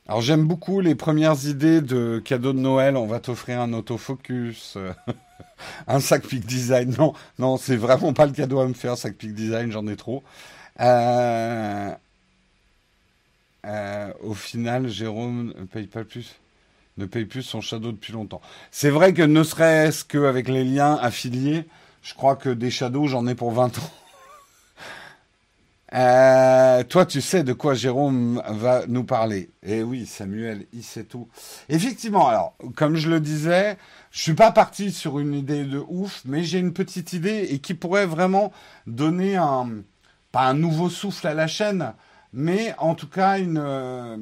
[0.09, 2.97] Alors j'aime beaucoup les premières idées de cadeaux de Noël.
[2.97, 4.91] On va t'offrir un autofocus, euh,
[5.87, 6.95] un sac Peak Design.
[6.97, 9.95] Non, non, c'est vraiment pas le cadeau à me faire, sac Peak Design, j'en ai
[9.95, 10.23] trop.
[10.79, 11.91] Euh,
[13.67, 16.37] euh, au final, Jérôme ne paye pas plus,
[16.97, 18.41] ne paye plus son Shadow depuis longtemps.
[18.71, 21.65] C'est vrai que ne serait-ce qu'avec les liens affiliés,
[22.01, 23.91] je crois que des Shadows, j'en ai pour 20 ans.
[25.93, 29.49] Euh, toi, tu sais de quoi Jérôme va nous parler.
[29.63, 31.27] Eh oui, Samuel, il sait tout.
[31.67, 33.77] Effectivement, alors, comme je le disais,
[34.11, 37.59] je suis pas parti sur une idée de ouf, mais j'ai une petite idée et
[37.59, 38.51] qui pourrait vraiment
[38.85, 39.67] donner un,
[40.31, 41.93] pas un nouveau souffle à la chaîne,
[42.33, 44.17] mais en tout cas une, euh,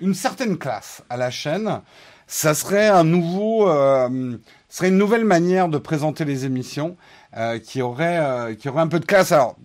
[0.00, 1.82] une certaine classe à la chaîne.
[2.26, 4.36] Ça serait un nouveau, euh,
[4.68, 6.96] serait une nouvelle manière de présenter les émissions
[7.36, 9.32] euh, qui aurait, euh, qui aurait un peu de classe.
[9.32, 9.56] Alors,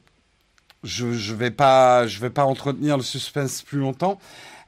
[0.84, 4.20] je ne vais, pas, je vais pas entretenir le suspense plus longtemps.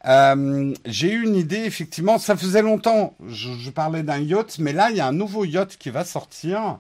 [0.05, 4.71] Euh, j'ai eu une idée, effectivement, ça faisait longtemps, je, je parlais d'un yacht, mais
[4.71, 6.77] là, il y a un nouveau yacht qui va sortir,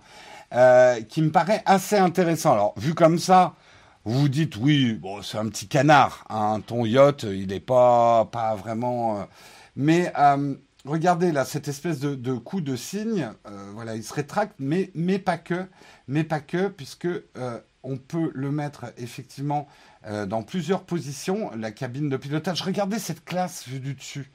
[0.53, 2.53] euh, qui me paraît assez intéressant.
[2.53, 3.55] Alors, vu comme ça,
[4.03, 8.25] vous vous dites, oui, bon, c'est un petit canard, hein, ton yacht, il n'est pas,
[8.31, 9.21] pas vraiment...
[9.21, 9.23] Euh,
[9.75, 10.53] mais euh,
[10.85, 14.91] regardez là, cette espèce de, de coup de cygne, euh, voilà, il se rétracte, mais,
[14.93, 15.65] mais pas que,
[16.07, 19.67] mais pas que, puisque euh, on peut le mettre effectivement
[20.07, 22.61] euh, dans plusieurs positions, la cabine de pilotage.
[22.61, 24.31] Regardez cette classe vue du dessus.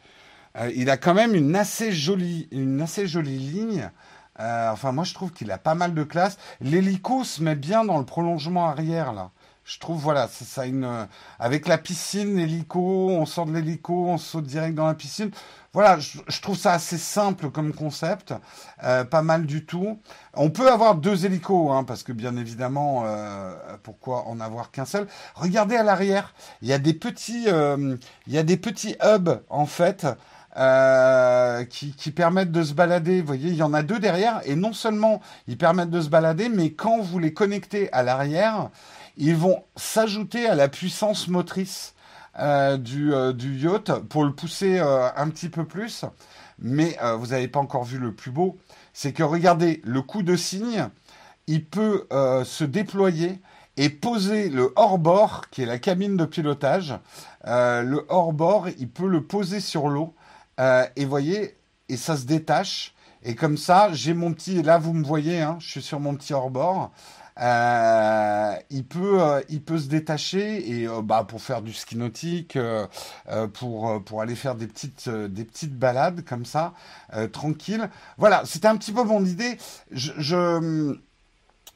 [0.57, 3.91] Euh, il a quand même une assez jolie, une assez jolie ligne.
[4.39, 6.39] Euh, enfin, moi, je trouve qu'il a pas mal de classe.
[6.61, 9.31] L'hélico se met bien dans le prolongement arrière, là.
[9.65, 11.07] Je trouve, voilà, c'est ça une.
[11.39, 15.31] avec la piscine, l'hélico, on sort de l'hélico, on saute direct dans la piscine.
[15.73, 18.35] Voilà, je, trouve ça assez simple comme concept,
[18.83, 20.01] euh, pas mal du tout.
[20.35, 23.55] On peut avoir deux hélicos, hein, parce que bien évidemment, euh,
[23.85, 25.07] pourquoi en avoir qu'un seul?
[25.37, 27.97] Regardez à l'arrière, il y a des petits, euh,
[28.27, 30.07] il y a des petits hubs en fait.
[31.71, 33.21] qui, qui permettent de se balader.
[33.21, 36.09] Vous voyez, il y en a deux derrière, et non seulement ils permettent de se
[36.09, 38.71] balader, mais quand vous les connectez à l'arrière,
[39.17, 41.95] ils vont s'ajouter à la puissance motrice
[42.41, 46.05] euh, du, euh, du yacht pour le pousser euh, un petit peu plus.
[46.63, 48.59] Mais vous n'avez pas encore vu le plus beau.
[48.93, 50.89] C'est que regardez, le coup de cygne,
[51.47, 52.07] il peut
[52.45, 53.41] se déployer
[53.79, 56.99] et poser le hors-bord, qui est la cabine de pilotage.
[57.47, 60.13] Le hors-bord, il peut le poser sur l'eau.
[60.59, 61.57] Et voyez,
[61.89, 62.95] et ça se détache.
[63.23, 64.63] Et comme ça, j'ai mon petit.
[64.63, 66.91] Là, vous me voyez, hein, je suis sur mon petit hors-bord.
[67.39, 71.97] Euh, il peut, euh, il peut se détacher et euh, bah, pour faire du ski
[71.97, 72.59] nautique,
[73.55, 76.75] pour pour aller faire des petites des petites balades comme ça,
[77.33, 77.89] tranquille.
[78.19, 79.59] Voilà, c'était un petit peu mon idée.
[79.93, 80.97] Je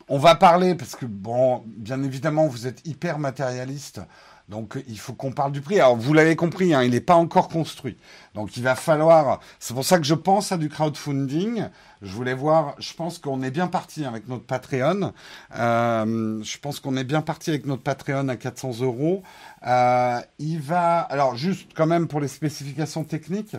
[0.08, 4.00] on va parler parce que bon, bien évidemment, vous êtes hyper matérialiste.
[4.48, 5.80] Donc il faut qu'on parle du prix.
[5.80, 7.96] Alors vous l'avez compris, hein, il n'est pas encore construit.
[8.34, 9.40] Donc il va falloir.
[9.58, 11.68] C'est pour ça que je pense à du crowdfunding.
[12.02, 12.74] Je voulais voir.
[12.78, 15.14] Je pense qu'on est bien parti avec notre Patreon.
[15.58, 19.22] Euh, je pense qu'on est bien parti avec notre Patreon à 400 euros.
[19.66, 21.00] Euh, il va.
[21.00, 23.56] Alors juste quand même pour les spécifications techniques.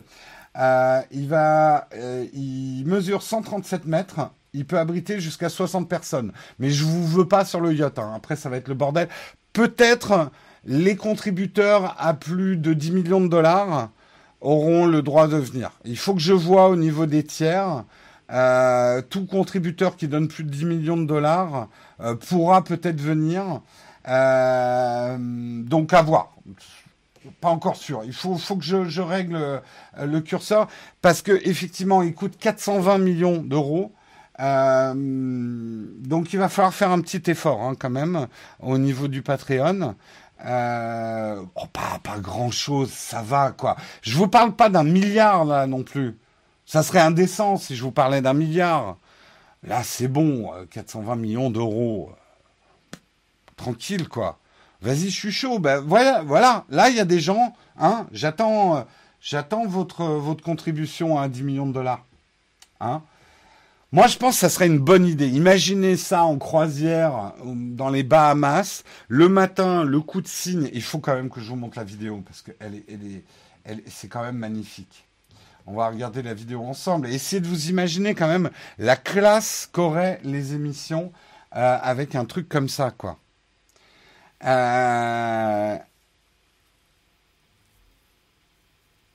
[0.57, 1.89] Euh, il, va,
[2.33, 4.29] il mesure 137 mètres.
[4.53, 6.31] Il peut abriter jusqu'à 60 personnes.
[6.59, 7.97] Mais je vous veux pas sur le yacht.
[7.99, 8.13] hein.
[8.15, 9.09] Après, ça va être le bordel.
[9.51, 10.31] Peut-être
[10.65, 13.89] les contributeurs à plus de 10 millions de dollars
[14.41, 15.71] auront le droit de venir.
[15.85, 17.83] Il faut que je vois au niveau des tiers.
[18.31, 21.67] euh, tout contributeur qui donne plus de 10 millions de dollars
[22.01, 23.61] euh, pourra peut-être venir.
[24.07, 26.31] Euh, donc à voir.
[27.41, 28.01] Pas encore sûr.
[28.05, 29.61] Il faut, faut que je, règle
[29.99, 30.67] le curseur
[31.01, 33.93] parce que effectivement, il coûte 420 millions d'euros.
[34.37, 38.27] Donc il va falloir faire un petit effort hein, quand même
[38.59, 39.95] au niveau du Patreon.
[40.43, 43.75] Euh, oh, pas, grand chose, ça va quoi.
[44.01, 46.17] Je vous parle pas d'un milliard là non plus.
[46.65, 48.97] Ça serait indécent si je vous parlais d'un milliard.
[49.63, 52.11] Là c'est bon, euh, 420 millions d'euros.
[53.55, 54.39] Tranquille quoi.
[54.81, 55.59] Vas-y, je suis chaud.
[55.59, 56.65] Ben voilà, voilà.
[56.69, 57.53] Là il y a des gens.
[57.77, 58.81] Hein, j'attends, euh,
[59.21, 62.05] j'attends votre votre contribution à 10 millions de dollars.
[62.81, 63.01] Hein.
[63.95, 65.29] Moi, je pense que ça serait une bonne idée.
[65.29, 68.83] Imaginez ça en croisière euh, dans les Bahamas.
[69.07, 70.69] Le matin, le coup de cygne.
[70.73, 72.51] Il faut quand même que je vous montre la vidéo parce que
[73.87, 75.07] c'est quand même magnifique.
[75.65, 79.69] On va regarder la vidéo ensemble et essayer de vous imaginer quand même la classe
[79.71, 81.13] qu'auraient les émissions
[81.55, 83.17] euh, avec un truc comme ça, quoi.
[84.43, 85.77] Euh...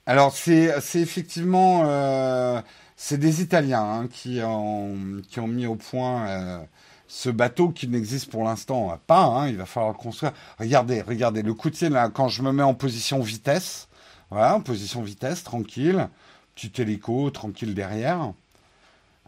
[0.07, 2.63] Alors, c'est, effectivement.
[3.03, 6.61] C'est des Italiens hein, qui, ont, mis au point euh,
[7.09, 9.23] ce bateau qui n'existe pour l'instant pas.
[9.23, 10.33] Hein, il va falloir le construire.
[10.59, 13.89] Regardez, regardez, le ciel, là, quand je me mets en position vitesse,
[14.31, 16.11] voilà, en position vitesse, tranquille,
[16.55, 18.35] petit hélico, tranquille derrière.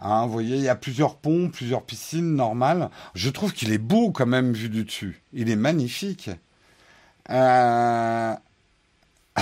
[0.02, 2.90] Hein, vous voyez, il y a plusieurs ponts, plusieurs piscines normales.
[3.14, 5.22] Je trouve qu'il est beau quand même vu du dessus.
[5.32, 6.28] Il est magnifique.
[7.30, 8.34] Euh...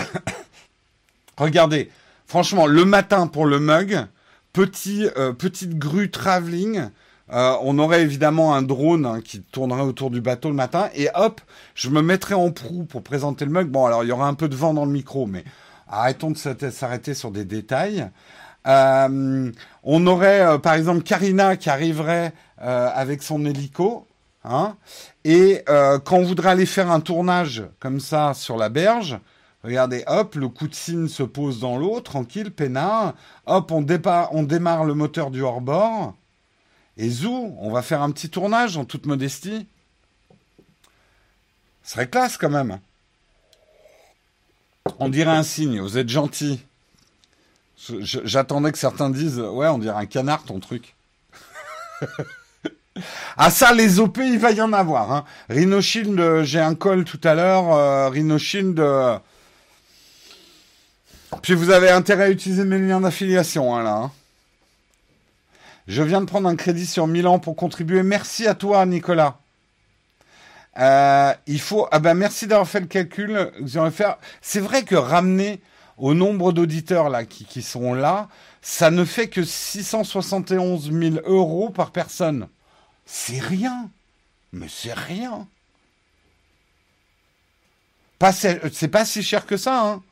[1.37, 1.91] regardez,
[2.29, 4.07] franchement, le matin pour le mug,
[4.53, 6.89] petit, euh, petite grue travelling.
[7.33, 10.91] Euh, on aurait évidemment un drone hein, qui tournerait autour du bateau le matin.
[10.95, 11.41] Et hop,
[11.75, 13.69] je me mettrais en proue pour présenter le mug.
[13.69, 15.45] Bon, alors il y aura un peu de vent dans le micro, mais
[15.89, 18.11] arrêtons de s'arrêter sur des détails.
[18.67, 19.51] Euh,
[19.83, 24.07] on aurait euh, par exemple Karina qui arriverait euh, avec son hélico.
[24.43, 24.77] Hein,
[25.25, 29.19] et quand on voudrait aller faire un tournage comme ça sur la berge,
[29.63, 33.15] Regardez, hop, le coup de signe se pose dans l'eau, tranquille, peinard.
[33.47, 36.15] Hop, on, démarre le moteur du hors-bord.
[36.97, 39.67] Et zou, on va faire un petit tournage en toute modestie.
[41.83, 42.79] Ce serait classe quand même.
[44.99, 46.61] On dirait un signe, vous êtes gentil.
[48.01, 50.95] J'attendais que certains disent, ouais, on dirait un canard ton truc.
[53.37, 55.13] Ah ça, les OP, il va y en avoir.
[55.13, 55.25] Hein.
[55.81, 57.73] Shield, j'ai un call tout à l'heure.
[57.73, 58.11] Euh.
[58.11, 59.19] Euh,
[61.43, 63.95] puis vous avez intérêt à utiliser mes liens d'affiliation, hein, là.
[63.97, 64.13] Hein.
[65.87, 68.03] Je viens de prendre un crédit sur Milan pour contribuer.
[68.03, 69.39] Merci à toi, Nicolas.
[70.79, 71.89] Euh, il faut.
[71.91, 73.51] Ah ben merci d'avoir fait le calcul.
[74.41, 75.61] C'est vrai que ramener
[75.99, 78.29] au nombre d'auditeurs là qui, sont là,
[78.63, 82.49] ça ne fait que 671 000 euros par personne.
[83.05, 83.91] C'est rien.
[84.53, 85.49] Mais c'est rien.
[88.73, 90.03] C'est pas si cher que ça, hein.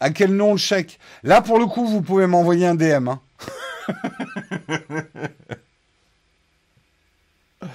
[0.00, 0.98] À quel nom le chèque?
[1.22, 3.08] Là, pour le coup, vous pouvez m'envoyer un DM.
[3.08, 3.20] Hein.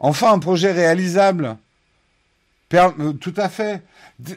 [0.00, 1.56] enfin, un projet réalisable.
[2.68, 3.82] Per euh, tout à fait.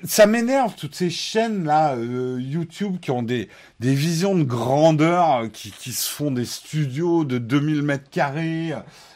[0.06, 3.50] Ça m'énerve, toutes ces chaînes-là, euh, YouTube, qui ont des,
[3.80, 8.74] des visions de grandeur, qui, qui, se font des studios de 2000 mètres carrés.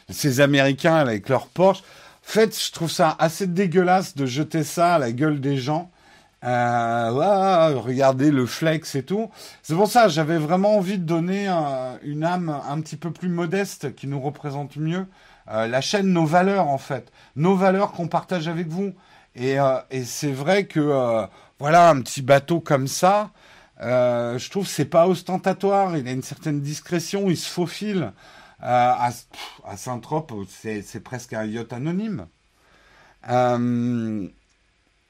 [0.09, 1.81] Ces Américains avec leur Porsche.
[1.81, 5.91] En fait, je trouve ça assez dégueulasse de jeter ça à la gueule des gens.
[6.43, 9.29] Euh, regardez le flex et tout.
[9.63, 13.29] C'est pour ça j'avais vraiment envie de donner un, une âme un petit peu plus
[13.29, 15.07] modeste qui nous représente mieux
[15.49, 18.93] euh, la chaîne Nos Valeurs en fait, nos valeurs qu'on partage avec vous.
[19.35, 21.27] Et, euh, c'est vrai que
[21.59, 23.31] voilà un petit bateau comme ça,
[23.79, 25.97] je trouve c'est pas ostentatoire.
[25.97, 28.13] Il a une certaine discrétion, il se faufile.
[28.61, 29.11] à,
[29.75, 32.27] Saint-Trope, c'est presque un yacht anonyme.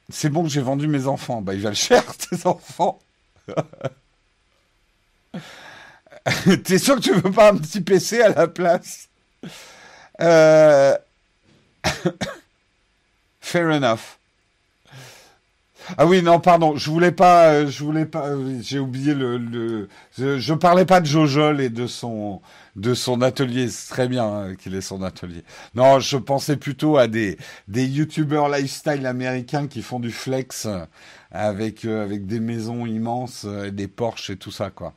[0.09, 1.41] C'est bon que j'ai vendu mes enfants.
[1.41, 2.99] Bah, ils valent cher, tes enfants.
[6.63, 9.09] T'es sûr que tu veux pas un petit PC à la place?
[10.19, 10.97] Euh...
[13.39, 14.17] Fair enough.
[15.95, 19.37] Ah oui, non, pardon, je voulais pas, euh, je voulais pas, euh, j'ai oublié le,
[19.37, 22.41] le je, je, parlais pas de Jojol et de son,
[22.75, 23.69] de son atelier.
[23.69, 25.43] C'est très bien hein, qu'il ait son atelier.
[25.75, 27.37] Non, je pensais plutôt à des,
[27.69, 30.67] des youtubeurs lifestyle américains qui font du flex
[31.31, 34.93] avec, euh, avec des maisons immenses, des Porsche et tout ça, quoi.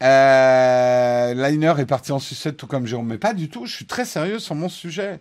[0.00, 3.66] Liner est parti en sucette tout comme Jérôme, mais pas du tout.
[3.66, 5.20] Je suis très sérieux sur mon sujet.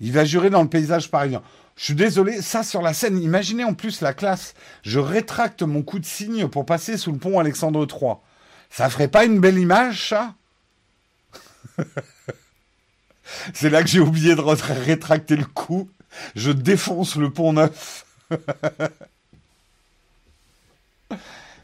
[0.00, 1.42] Il va jurer dans le paysage parisien.
[1.76, 4.54] Je suis désolé, ça sur la scène, imaginez en plus la classe.
[4.82, 8.14] Je rétracte mon coup de signe pour passer sous le pont Alexandre III.
[8.70, 10.34] Ça ferait pas une belle image, ça?
[13.54, 15.88] C'est là que j'ai oublié de rétracter le coup.
[16.34, 18.06] Je défonce le pont neuf.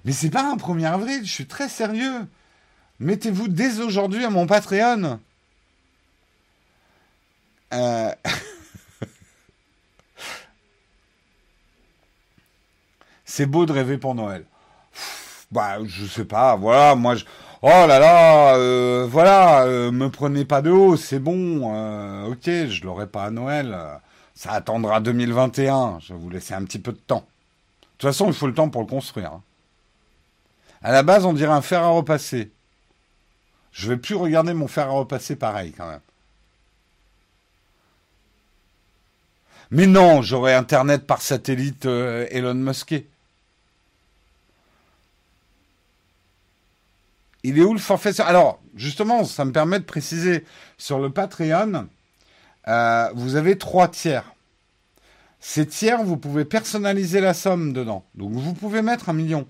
[0.04, 2.26] Mais c'est pas un 1er avril, je suis très sérieux.
[3.00, 5.18] Mettez-vous dès aujourd'hui à mon Patreon.
[7.74, 8.10] Euh...
[13.24, 14.44] c'est beau de rêver pour Noël.
[15.50, 17.16] Bah, je sais pas, voilà, moi.
[17.62, 22.44] Oh là là, euh, voilà, euh, me prenez pas de haut, c'est bon, euh, ok,
[22.44, 23.74] je l'aurai pas à Noël,
[24.34, 27.24] ça attendra 2021, je vais vous laisser un petit peu de temps.
[27.24, 29.32] De toute façon, il faut le temps pour le construire.
[29.32, 29.42] Hein.
[30.82, 32.52] À la base, on dirait un fer à repasser.
[33.72, 36.00] Je vais plus regarder mon fer à repasser pareil quand même.
[39.70, 42.94] Mais non, j'aurai Internet par satellite euh, Elon Musk.
[47.42, 50.44] Il est où le forfait Alors, justement, ça me permet de préciser,
[50.78, 51.88] sur le Patreon,
[52.68, 54.32] euh, vous avez trois tiers.
[55.40, 58.04] Ces tiers, vous pouvez personnaliser la somme dedans.
[58.14, 59.46] Donc, vous pouvez mettre un million.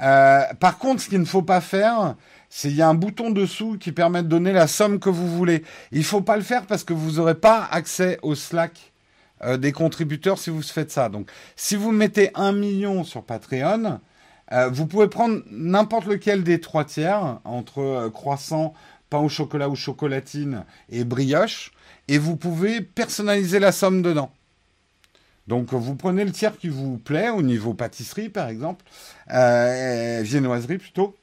[0.00, 2.16] Euh, par contre, ce qu'il ne faut pas faire,
[2.48, 5.28] c'est il y a un bouton dessous qui permet de donner la somme que vous
[5.28, 5.62] voulez.
[5.92, 8.91] Il ne faut pas le faire parce que vous n'aurez pas accès au Slack
[9.44, 11.08] euh, des contributeurs si vous faites ça.
[11.08, 14.00] Donc, si vous mettez un million sur Patreon,
[14.52, 18.74] euh, vous pouvez prendre n'importe lequel des trois tiers entre croissant,
[19.10, 21.72] pain au chocolat ou chocolatine et brioche,
[22.08, 24.30] et vous pouvez personnaliser la somme dedans.
[25.48, 28.84] Donc vous prenez le tiers qui vous plaît au niveau pâtisserie par exemple,
[29.32, 31.16] euh, viennoiserie plutôt,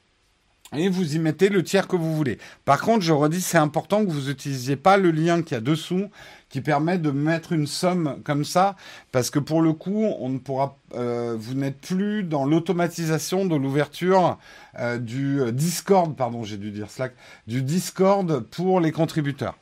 [0.76, 2.38] et vous y mettez le tiers que vous voulez.
[2.66, 6.10] Par contre, je redis, c'est important que vous n'utilisiez pas le lien qui a dessous
[6.50, 8.76] qui permet de mettre une somme comme ça,
[9.12, 13.56] parce que pour le coup, on ne pourra, euh, vous n'êtes plus dans l'automatisation de
[13.56, 14.38] l'ouverture
[14.80, 17.14] euh, du Discord, pardon, j'ai dû dire Slack,
[17.48, 19.56] du Discord pour les contributeurs.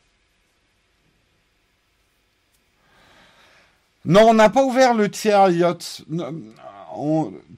[4.05, 6.03] Non, on n'a pas ouvert le tiers yacht.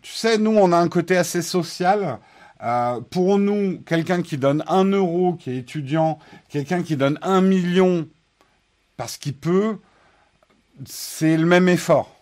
[0.01, 2.17] tu sais, nous, on a un côté assez social.
[2.63, 6.17] Euh, pour nous, quelqu'un qui donne un euro, qui est étudiant,
[6.49, 8.07] quelqu'un qui donne un million
[8.99, 9.79] parce qu'il peut,
[10.85, 12.13] c'est le même effort.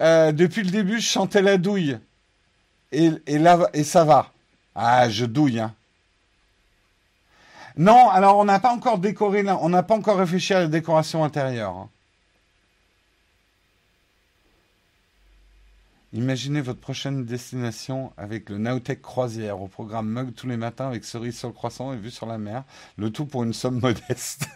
[0.00, 1.96] Euh, depuis le début, je chantais la douille.
[2.90, 3.12] Et,
[3.84, 4.32] ça va.
[4.74, 5.72] Ah, je douille, hein.
[7.76, 11.22] Non, alors on n'a pas encore décoré, on n'a pas encore réfléchi à la décoration
[11.22, 11.76] intérieure.
[11.76, 11.88] Hein.
[16.14, 21.04] Imaginez votre prochaine destination avec le Nautech Croisière au programme Mug tous les matins avec
[21.04, 22.64] cerise sur le croissant et vue sur la mer.
[22.98, 24.46] Le tout pour une somme modeste.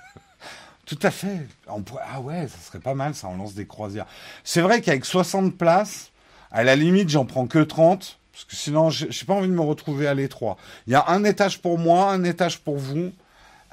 [0.84, 1.46] tout à fait.
[1.66, 4.04] Ah ouais, ça serait pas mal ça, on lance des croisières.
[4.44, 6.12] C'est vrai qu'avec 60 places,
[6.50, 8.18] à la limite, j'en prends que 30.
[8.32, 10.58] Parce que sinon, je n'ai pas envie de me retrouver à l'étroit.
[10.86, 13.12] Il y a un étage pour moi, un étage pour vous.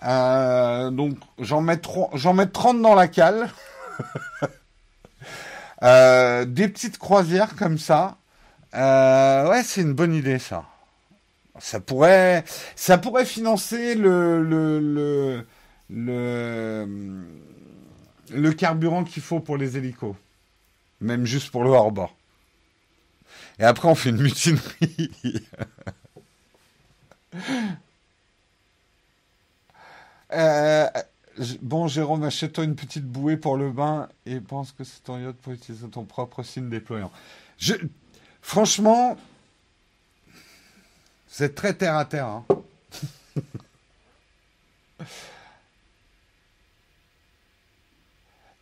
[0.04, 1.82] Euh, donc, j'en mets,
[2.14, 3.52] j'en mets 30 dans la cale.
[5.84, 8.18] Euh, des petites croisières comme ça.
[8.74, 10.66] Euh, ouais, c'est une bonne idée, ça.
[11.60, 12.44] Ça pourrait,
[12.76, 15.46] ça pourrait financer le, le,
[15.90, 16.88] le,
[18.32, 20.16] le, carburant qu'il faut pour les hélicos.
[21.02, 22.16] Même juste pour le hors-bord.
[23.60, 25.12] Et après, on fait une mutinerie.
[30.32, 30.88] Euh,
[31.62, 35.36] bon, Jérôme, achète-toi une petite bouée pour le bain et pense que c'est ton yacht
[35.38, 37.12] pour utiliser ton propre signe déployant.
[38.42, 39.18] Franchement,
[41.28, 42.28] c'est très terre à terre.
[42.28, 42.46] Hein.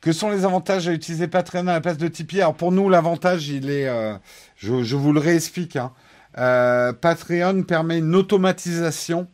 [0.01, 2.41] Que sont les avantages à utiliser Patreon à la place de Tipeee?
[2.41, 4.15] Alors pour nous, l'avantage, il est, euh,
[4.57, 5.75] je, vous le réexplique.
[5.75, 5.91] Hein.
[6.39, 9.27] Euh, Patreon permet une automatisation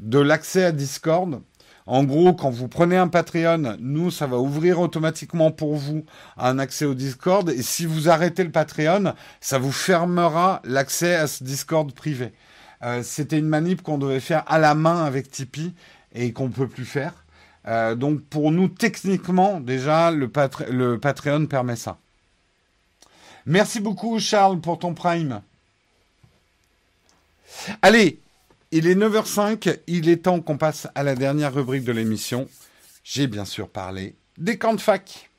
[0.00, 1.40] de l'accès à Discord.
[1.88, 6.04] En gros, quand vous prenez un Patreon, nous, ça va ouvrir automatiquement pour vous
[6.36, 7.48] un accès au Discord.
[7.48, 12.34] Et si vous arrêtez le Patreon, ça vous fermera l'accès à ce Discord privé.
[12.82, 15.72] euh, c'était une manip qu'on devait faire à la main avec Tipeee
[16.14, 17.24] et qu'on ne peut plus faire.
[17.66, 20.30] Euh, donc pour nous, techniquement, déjà, le,
[20.70, 21.96] le Patreon permet ça.
[23.46, 25.40] Merci beaucoup, Charles, pour ton prime.
[27.80, 28.20] Allez,
[28.70, 32.48] il est 9h05, il est temps qu'on passe à la dernière rubrique de l'émission.
[33.02, 35.30] J'ai bien sûr parlé des camps de fac.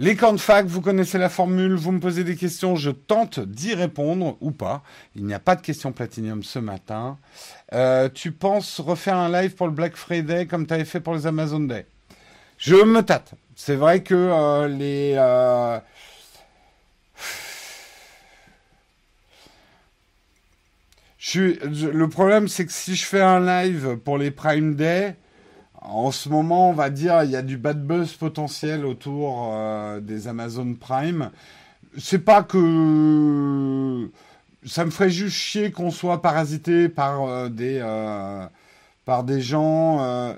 [0.00, 3.40] Les camps de fac, vous connaissez la formule, vous me posez des questions, je tente
[3.40, 4.84] d'y répondre ou pas.
[5.16, 7.18] Il n'y a pas de questions platinium ce matin.
[7.72, 11.14] Euh, tu penses refaire un live pour le Black Friday comme tu avais fait pour
[11.14, 11.84] les Amazon Day?
[12.58, 13.32] Je me tâte.
[13.56, 15.14] C'est vrai que euh, les...
[15.16, 15.80] Euh,
[21.34, 25.16] le problème, c'est que si je fais un live pour les Prime Day,
[25.82, 30.00] en ce moment, on va dire, il y a du bad buzz potentiel autour euh,
[30.00, 31.30] des Amazon Prime.
[31.96, 34.10] C'est pas que
[34.66, 38.46] ça me ferait juste chier qu'on soit parasité par euh, des euh,
[39.24, 40.36] des gens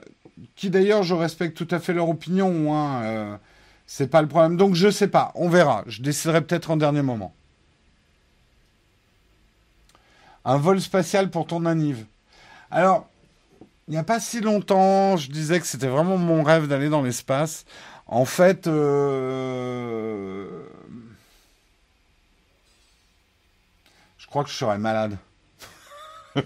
[0.55, 2.73] qui d'ailleurs je respecte tout à fait leur opinion.
[2.73, 3.41] Hein,
[3.87, 4.57] c'est pas le problème.
[4.57, 5.83] Donc je sais pas, on verra.
[5.89, 7.35] Je déciderai peut-être en dernier moment.
[10.45, 12.07] Un vol spatial pour ton anniv.
[12.71, 13.10] Alors,
[13.91, 17.03] il n'y a pas si longtemps, je disais que c'était vraiment mon rêve d'aller dans
[17.03, 17.65] l'espace.
[18.07, 20.47] En fait, euh,
[24.17, 25.19] je crois que je serais malade.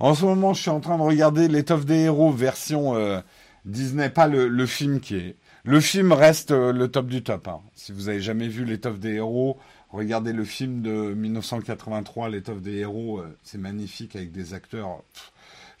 [0.00, 3.20] en ce moment, je suis en train de regarder L'étoffe des héros version euh,
[3.66, 5.36] Disney, pas le, film qui est.
[5.64, 7.48] Le film reste euh, le top du top.
[7.48, 7.60] Hein.
[7.74, 9.58] Si vous avez jamais vu L'étoffe des héros,
[9.90, 13.22] regardez le film de 1983, L'étoffe des héros.
[13.42, 15.02] c'est magnifique avec des acteurs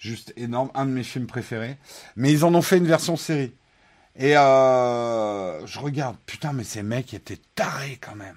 [0.00, 1.76] juste énorme, un de mes films préférés.
[2.16, 3.52] Mais ils en ont fait une version série.
[4.16, 8.36] Et euh, je regarde, putain, mais ces mecs étaient tarés quand même.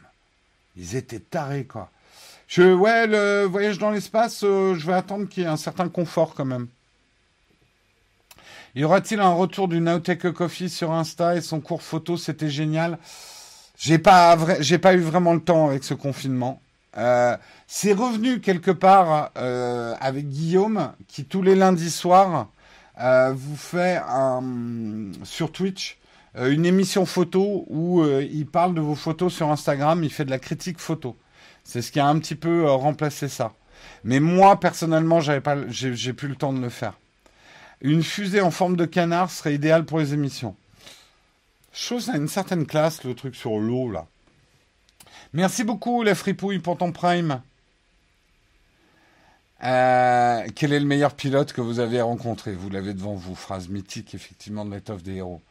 [0.75, 1.89] Ils étaient tarés, quoi.
[2.47, 5.89] Je, ouais, le voyage dans l'espace, euh, je vais attendre qu'il y ait un certain
[5.89, 6.67] confort quand même.
[8.75, 12.97] Y aura-t-il un retour du Nowtech Coffee sur Insta et son cours photo, c'était génial?
[13.77, 16.61] J'ai pas, j'ai pas eu vraiment le temps avec ce confinement.
[16.97, 17.37] Euh,
[17.67, 22.49] c'est revenu quelque part euh, avec Guillaume, qui tous les lundis soirs
[22.99, 23.99] euh, vous fait
[25.23, 25.97] sur Twitch
[26.35, 30.39] une émission photo où il parle de vos photos sur Instagram, il fait de la
[30.39, 31.15] critique photo.
[31.63, 33.53] C'est ce qui a un petit peu remplacé ça.
[34.03, 36.93] Mais moi, personnellement, j'avais pas, j'ai plus le temps de le faire.
[37.81, 40.55] Une fusée en forme de canard serait idéale pour les émissions.
[41.71, 44.07] Chose à une certaine classe, le truc sur l'eau, là.
[45.35, 47.41] Merci beaucoup, la fripouille, pour ton prime.
[49.63, 52.53] Euh, quel est le meilleur pilote que vous avez rencontré?
[52.53, 53.33] Vous l'avez devant vous.
[53.33, 55.41] Phrase mythique, effectivement, de l'étoffe des héros.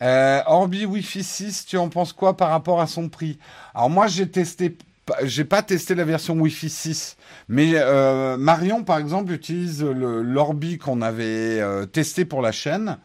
[0.00, 3.38] Euh, Orbi Wi-Fi 6, tu en penses quoi par rapport à son prix?
[3.74, 4.78] Alors moi, j'ai testé,
[5.24, 7.16] j'ai pas testé la version Wi-Fi 6,
[7.48, 12.96] mais euh, Marion, par exemple, utilise l'Orbi qu'on avait testé pour la chaîne,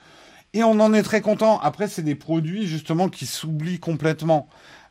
[0.54, 1.60] et on en est très content.
[1.60, 4.48] Après, c'est des produits justement qui s'oublient complètement.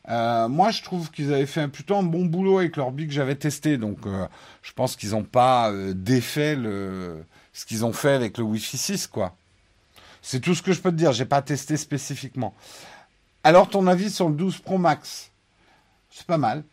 [0.09, 3.77] Euh, moi, je trouve qu'ils avaient fait un bon boulot avec leur que j'avais testé.
[3.77, 4.27] Donc, euh,
[4.63, 6.55] je pense qu'ils n'ont pas euh, défait
[7.53, 9.35] ce qu'ils ont fait avec le Wi-Fi 6, quoi.
[10.21, 11.11] C'est tout ce que je peux te dire.
[11.11, 12.55] J'ai pas testé spécifiquement.
[13.43, 15.29] Alors, ton avis sur le 12 Pro Max?
[16.09, 16.63] C'est pas mal.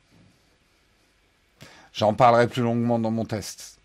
[1.93, 3.79] J'en parlerai plus longuement dans mon test.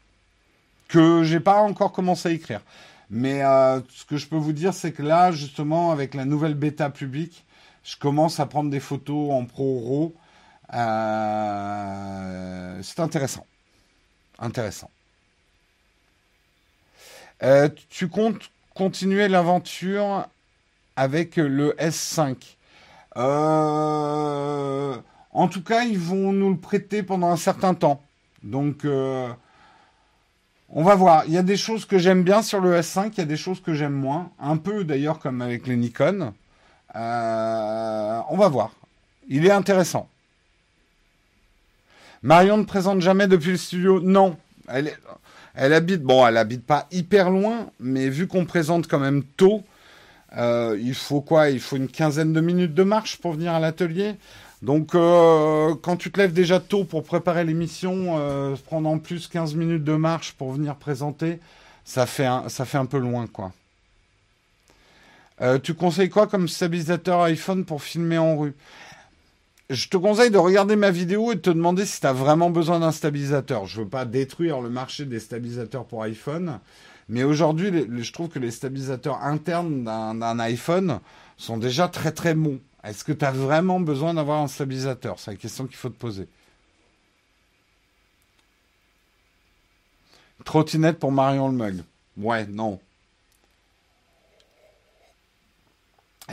[0.87, 2.61] Que j'ai pas encore commencé à écrire.
[3.09, 6.89] Mais ce que je peux vous dire, c'est que là, justement, avec la nouvelle bêta
[6.89, 7.45] publique,
[7.83, 10.13] je commence à prendre des photos en pro RAW.
[10.73, 13.45] Euh, c'est intéressant.
[14.39, 14.89] Intéressant.
[17.43, 20.27] Euh, tu comptes continuer l'aventure
[20.95, 22.35] avec le S5
[23.17, 24.95] euh,
[25.31, 28.01] En tout cas, ils vont nous le prêter pendant un certain temps.
[28.43, 31.23] Donc, on va voir.
[31.27, 33.37] Il y a des choses que j'aime bien sur le S5, il y a des
[33.37, 34.31] choses que j'aime moins.
[34.39, 36.33] Un peu d'ailleurs comme avec les Nikon.
[36.95, 38.71] Euh, on va voir.
[39.27, 40.07] Il est intéressant.
[42.23, 43.99] Marion ne présente jamais depuis le studio?
[43.99, 44.37] Non,
[44.67, 46.01] elle, habite.
[46.03, 49.63] Bon, elle habite pas hyper loin, mais vu qu'on présente quand même tôt,
[50.37, 51.49] euh, il faut quoi?
[51.49, 54.15] Il faut une quinzaine de minutes de marche pour venir à l'atelier.
[54.61, 58.19] Donc, euh, quand tu te lèves déjà tôt pour préparer l'émission,
[58.65, 61.39] prendre en plus 15 minutes de marche pour venir présenter,
[61.83, 63.51] ça fait ça fait un peu loin, quoi.
[65.41, 68.53] Euh, tu conseilles quoi comme stabilisateur iPhone pour filmer en rue?
[69.71, 72.49] Je te conseille de regarder ma vidéo et de te demander si tu as vraiment
[72.49, 73.65] besoin d'un stabilisateur.
[73.65, 76.59] Je veux pas détruire le marché des stabilisateurs pour iPhone,
[77.09, 80.99] mais aujourd'hui, je trouve que les stabilisateurs internes d'un iPhone
[81.37, 82.59] sont déjà très très bons.
[82.83, 85.19] Est-ce que tu as vraiment besoin d'avoir un stabilisateur?
[85.19, 86.27] C'est la question qu'il faut te poser.
[90.43, 91.83] Trottinette pour Marion le Mug.
[92.17, 92.79] Ouais, non.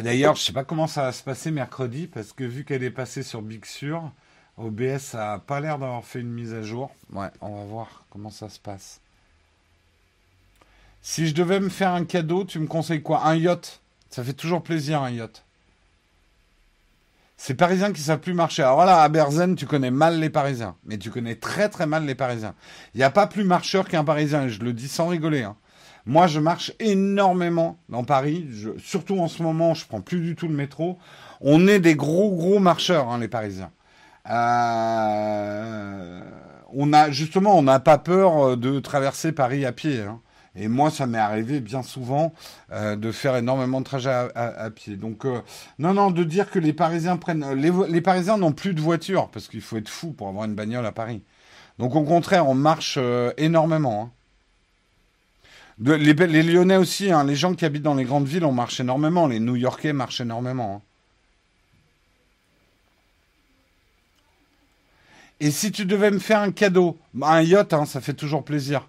[0.03, 2.91] D'ailleurs, je sais pas comment ça va se passer mercredi, parce que vu qu'elle est
[2.91, 4.11] passée sur Big Sur,
[4.57, 6.91] OBS a pas l'air d'avoir fait une mise à jour.
[7.13, 9.01] Ouais, on va voir comment ça se passe.
[11.03, 13.27] Si je devais me faire un cadeau, tu me conseilles quoi?
[13.27, 13.81] Un yacht?
[14.11, 15.45] Ça fait toujours plaisir, un yacht.
[17.37, 18.63] C'est Parisiens qui savent plus marcher.
[18.63, 20.75] Alors là, à Berzen, tu connais mal les Parisiens.
[20.85, 22.55] Mais tu connais très très mal les Parisiens.
[22.95, 24.49] Il n'y a pas plus marcheur qu'un Parisien.
[24.49, 25.45] je le dis sans rigoler.
[25.45, 25.57] Hein.
[26.09, 28.49] Moi, je marche énormément dans Paris.
[28.79, 30.99] surtout en ce moment, je prends plus du tout le métro.
[31.41, 33.71] On est des gros gros marcheurs, hein, les Parisiens.
[34.31, 36.21] Euh,
[36.75, 40.01] on a justement, on n'a pas peur de traverser Paris à pied.
[40.01, 40.21] Hein.
[40.57, 42.33] Et moi, ça m'est arrivé bien souvent
[42.73, 44.97] euh, de faire énormément de trajets à, pied.
[44.97, 45.41] Donc, euh,
[45.79, 47.53] non, non, de dire que les Parisiens prennent.
[47.55, 50.87] Les, Parisiens n'ont plus de voiture, parce qu'il faut être fou pour avoir une bagnole
[50.87, 51.23] à Paris.
[51.79, 54.03] Donc, au contraire, on marche euh, énormément.
[54.03, 54.18] Hein.
[55.81, 59.27] Les, Lyonnais aussi, hein, les gens qui habitent dans les grandes villes, on marche énormément.
[59.27, 60.77] Les New-Yorkais marchent énormément.
[60.77, 60.83] Hein.
[65.41, 68.89] Et si tu devais me faire un cadeau, un yacht, ça fait toujours plaisir.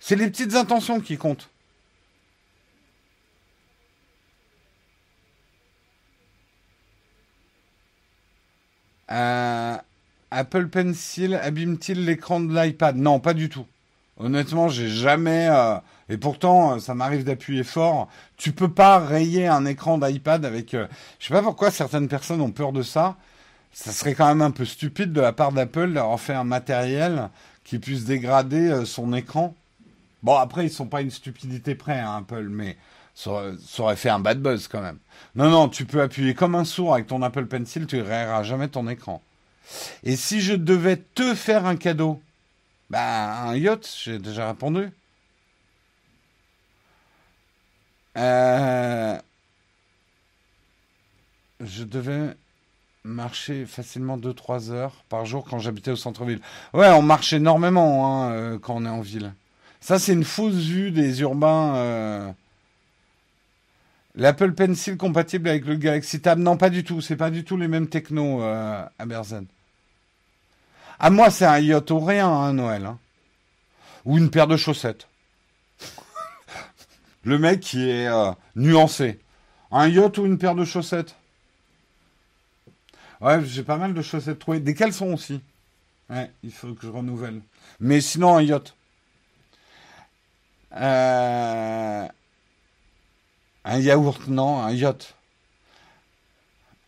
[0.00, 1.48] C'est les petites intentions qui comptent.
[9.12, 9.76] Euh,
[10.32, 12.96] Apple Pencil abîme-t-il l'écran de l'iPad?
[12.96, 13.66] Non, pas du tout.
[14.18, 15.48] Honnêtement, j'ai jamais.
[15.50, 15.76] Euh,
[16.08, 18.08] et pourtant, euh, ça m'arrive d'appuyer fort.
[18.36, 20.72] Tu peux pas rayer un écran d'iPad avec.
[20.72, 20.86] je
[21.26, 23.16] sais pas pourquoi certaines personnes ont peur de ça.
[23.72, 27.28] Ça serait quand même un peu stupide de la part d'Apple d'avoir fait un matériel
[27.62, 29.54] qui puisse dégrader son écran.
[30.22, 32.78] Bon, après, ils sont pas une stupidité près, hein, Apple, mais
[33.16, 34.98] ça, aurait fait un bad buzz quand même.
[35.34, 38.68] Non, non, tu peux appuyer comme un sourd avec ton Apple Pencil, tu rayeras jamais
[38.68, 39.22] ton écran.
[40.04, 42.20] Et si je devais te faire un cadeau,
[42.90, 44.90] bah, un yacht, j'ai déjà répondu.
[48.16, 49.18] Euh,
[51.60, 52.34] je devais
[53.04, 56.40] marcher facilement 2-3 heures par jour quand j'habitais au centre-ville.
[56.74, 59.32] Ouais, on marche énormément hein, euh, quand on est en ville.
[59.80, 61.76] Ça, c'est une fausse vue des urbains.
[61.76, 62.32] Euh.
[64.14, 67.00] L'Apple Pencil compatible avec le Galaxy Tab Non, pas du tout.
[67.00, 69.46] C'est pas du tout les mêmes technos à Berzen.
[70.98, 72.86] À moi, c'est un yacht ou rien, hein, Noël.
[72.86, 72.98] Hein.
[74.04, 75.08] Ou une paire de chaussettes.
[77.24, 79.20] le mec qui est euh, nuancé.
[79.70, 81.16] Un yacht ou une paire de chaussettes
[83.20, 84.60] Ouais, j'ai pas mal de chaussettes trouvées.
[84.60, 85.40] Des caleçons aussi.
[86.10, 87.40] Ouais, il faut que je renouvelle.
[87.80, 88.74] Mais sinon, un yacht.
[90.72, 92.06] Euh,
[93.64, 95.14] un yaourt, non, un yacht.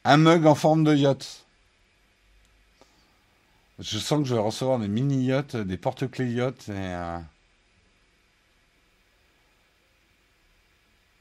[0.04, 1.44] Un mug en forme de yacht.
[3.78, 6.72] Je sens que je vais recevoir des mini-yachts, des porte-clés yachts et.
[6.74, 7.18] Euh,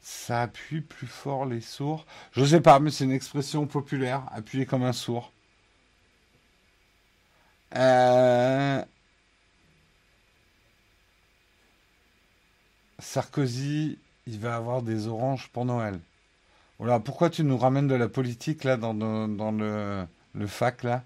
[0.01, 2.05] ça appuie plus fort les sourds.
[2.31, 5.31] Je sais pas, mais c'est une expression populaire, appuyer comme un sourd.
[7.75, 8.83] Euh,
[12.99, 13.97] Sarkozy,
[14.27, 15.99] il va avoir des oranges pour Noël.
[16.79, 21.03] Voilà, pourquoi tu nous ramènes de la politique là dans, le, le, fac là?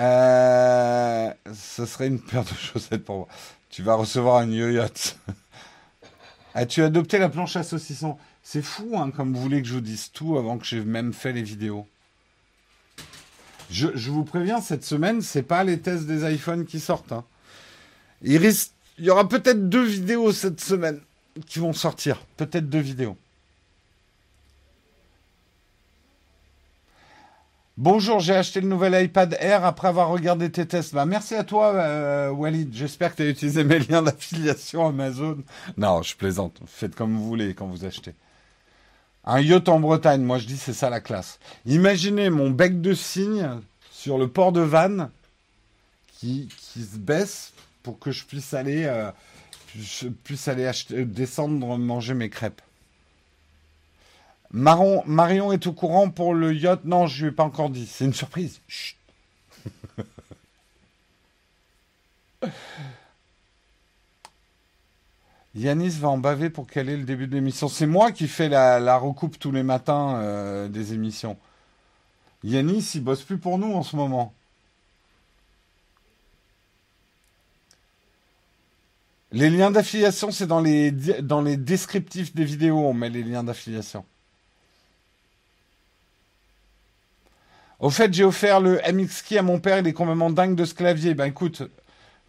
[0.00, 3.28] Euh, Ce serait une paire de chaussettes pour moi.
[3.68, 5.18] Tu vas recevoir un yo-yacht.
[6.54, 8.18] As-tu adopté la planche à saucisson?
[8.42, 11.12] C'est fou, hein, comme vous voulez que je vous dise tout avant que j'ai même
[11.12, 11.86] fait les vidéos.
[13.70, 17.12] Je, vous préviens, cette semaine, c'est pas les tests des iPhones qui sortent.
[17.12, 17.24] Hein.
[18.22, 18.42] Il
[18.98, 21.00] y aura peut-être deux vidéos cette semaine
[21.46, 22.20] qui vont sortir.
[22.36, 23.16] Peut-être deux vidéos.
[27.82, 30.92] Bonjour, j'ai acheté le nouvel iPad Air après avoir regardé tes tests.
[30.92, 32.74] Bah, merci à toi, euh, Walid.
[32.74, 35.38] J'espère que tu as utilisé mes liens d'affiliation Amazon.
[35.78, 36.60] Non, je plaisante.
[36.66, 38.12] Faites comme vous voulez quand vous achetez.
[39.24, 41.38] Un yacht en Bretagne, moi je dis c'est ça la classe.
[41.64, 43.48] Imaginez mon bec de cygne
[43.90, 45.08] sur le port de Vannes
[46.18, 49.10] qui, qui se baisse pour que je puisse aller, euh,
[49.74, 52.60] je puisse aller acheter, descendre manger mes crêpes.
[54.52, 56.84] Marion est au courant pour le yacht.
[56.84, 57.86] Non, je lui ai pas encore dit.
[57.86, 58.60] C'est une surprise.
[58.68, 58.96] Chut.
[65.54, 67.68] Yanis va en baver pour caler le début de l'émission.
[67.68, 71.36] C'est moi qui fais la, recoupe tous les matins euh, des émissions.
[72.44, 74.32] Yanis, il bosse plus pour nous en ce moment.
[79.32, 83.44] Les liens d'affiliation, c'est dans les, dans les descriptifs des vidéos, on met les liens
[83.44, 84.04] d'affiliation.
[87.80, 90.64] Au fait, j'ai offert le MX Key à mon père, il est complètement dingue de
[90.66, 91.14] ce clavier.
[91.14, 91.62] Ben écoute,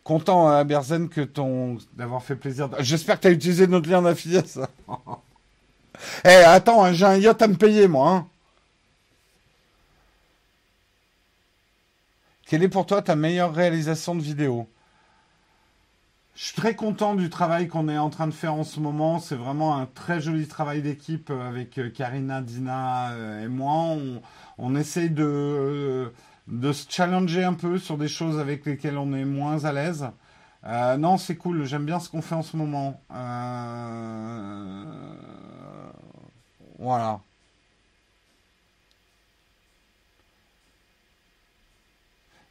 [0.03, 2.69] content à hein, Berzen que ton d'avoir fait plaisir.
[2.79, 4.67] J'espère que tu as utilisé notre lien d'affiliation.
[6.25, 8.09] Eh, attends, hein, j'ai un yacht à me payer, moi.
[8.09, 8.27] Hein.
[12.47, 14.67] Quelle est pour toi ta meilleure réalisation de vidéo?
[16.33, 19.19] Je suis très content du travail qu'on est en train de faire en ce moment.
[19.19, 23.95] C'est vraiment un très joli travail d'équipe avec euh, Karina, Dina euh, et moi.
[24.75, 26.11] Essaye de,
[26.47, 30.07] de se challenger un peu sur des choses avec lesquelles on est moins à l'aise.
[30.65, 31.65] Euh, non, c'est cool.
[31.65, 33.01] J'aime bien ce qu'on fait en ce moment.
[36.79, 37.21] Voilà.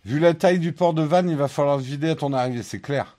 [0.04, 2.62] Vu la taille du port de Vannes, il va falloir le vider à ton arrivée,
[2.62, 3.18] c'est clair.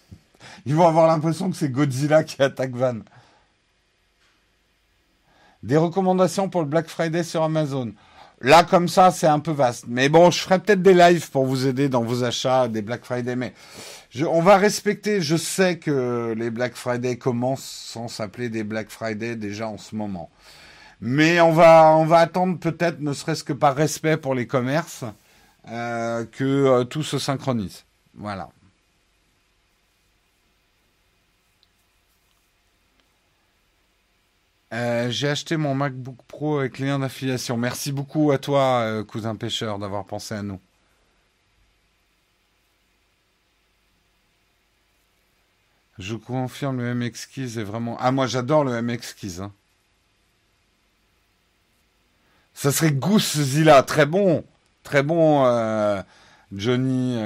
[0.66, 2.98] Ils vont avoir l'impression que c'est Godzilla qui attaque Van.
[5.62, 7.92] Des recommandations pour le Black Friday sur Amazon.
[8.42, 9.84] Là, comme ça, c'est un peu vaste.
[9.86, 13.04] Mais bon, je ferai peut-être des lives pour vous aider dans vos achats des Black
[13.04, 13.36] Friday.
[13.36, 13.52] Mais
[14.26, 15.20] on va respecter.
[15.20, 19.94] Je sais que les Black Friday commencent sans s'appeler des Black Friday déjà en ce
[19.94, 20.30] moment.
[21.02, 25.04] Mais on va, on va attendre peut-être, ne serait-ce que par respect pour les commerces,
[25.68, 27.84] euh, que euh, tout se synchronise.
[28.14, 28.50] Voilà.
[34.72, 37.56] Euh, j'ai acheté mon MacBook Pro avec lien d'affiliation.
[37.56, 40.60] Merci beaucoup à toi, euh, cousin pêcheur, d'avoir pensé à nous.
[45.98, 47.96] Je confirme, le MX Keys est vraiment...
[48.00, 49.40] Ah, moi j'adore le MX Keys.
[49.40, 49.52] Hein.
[52.54, 54.44] Ça serait Goose Zilla, très bon.
[54.84, 56.00] Très bon, euh,
[56.52, 57.18] Johnny,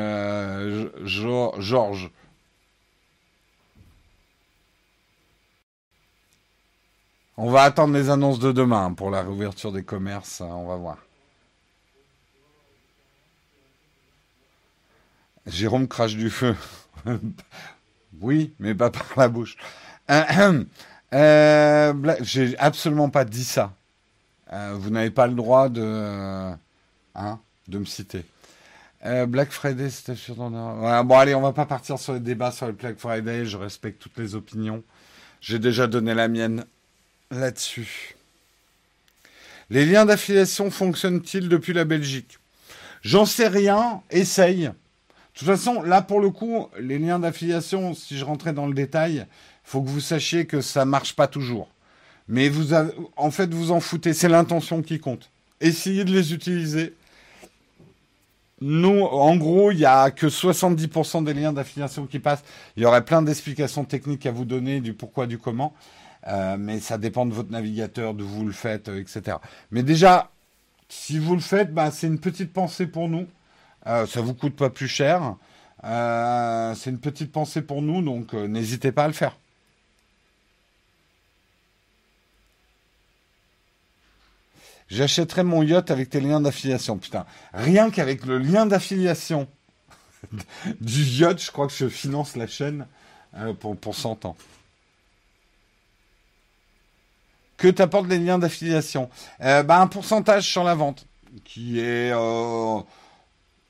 [1.04, 2.10] George.
[7.36, 10.40] On va attendre les annonces de demain pour la réouverture des commerces.
[10.40, 10.98] Hein, on va voir.
[15.46, 16.54] Jérôme crache du feu.
[18.20, 19.56] oui, mais pas par la bouche.
[20.10, 20.64] Euh,
[22.20, 23.72] J'ai absolument pas dit ça.
[24.52, 26.52] Euh, vous n'avez pas le droit de,
[27.14, 28.24] hein, de me citer.
[29.04, 30.50] Euh, Black Friday, c'était sur ton...
[30.50, 33.44] bon, allez, on va pas partir sur les débats sur le Black Friday.
[33.44, 34.84] Je respecte toutes les opinions.
[35.40, 36.64] J'ai déjà donné la mienne
[37.30, 38.16] là-dessus.
[39.70, 42.38] Les liens d'affiliation fonctionnent-ils depuis la Belgique?
[43.02, 44.64] J'en sais rien, essaye.
[44.64, 44.72] De
[45.34, 49.26] toute façon, là pour le coup, les liens d'affiliation, si je rentrais dans le détail,
[49.26, 51.68] il faut que vous sachiez que ça marche pas toujours.
[52.28, 52.72] Mais vous
[53.16, 55.30] en fait, vous en foutez, c'est l'intention qui compte.
[55.60, 56.94] Essayez de les utiliser.
[58.60, 62.44] Nous, en gros, il n'y a que 70% des liens d'affiliation qui passent.
[62.76, 65.74] Il y aurait plein d'explications techniques à vous donner du pourquoi, du comment.
[66.26, 69.38] Euh, mais ça dépend de votre navigateur, de vous le faites, euh, etc.
[69.70, 70.30] Mais déjà,
[70.88, 73.26] si vous le faites, bah, c'est une petite pensée pour nous.
[73.86, 75.36] Euh, ça vous coûte pas plus cher.
[75.82, 79.36] c'est une petite pensée pour nous, donc n'hésitez pas à le faire.
[84.88, 86.98] J'achèterai mon yacht avec tes liens d'affiliation.
[86.98, 89.48] Putain, rien qu'avec le lien d'affiliation
[90.80, 92.86] du yacht, je crois que je finance la chaîne
[93.60, 94.36] pour, pour 100 ans
[97.56, 99.08] que t'apportent les liens d'affiliation
[99.42, 101.06] euh, bah, Un pourcentage sur la vente,
[101.44, 102.80] qui est euh,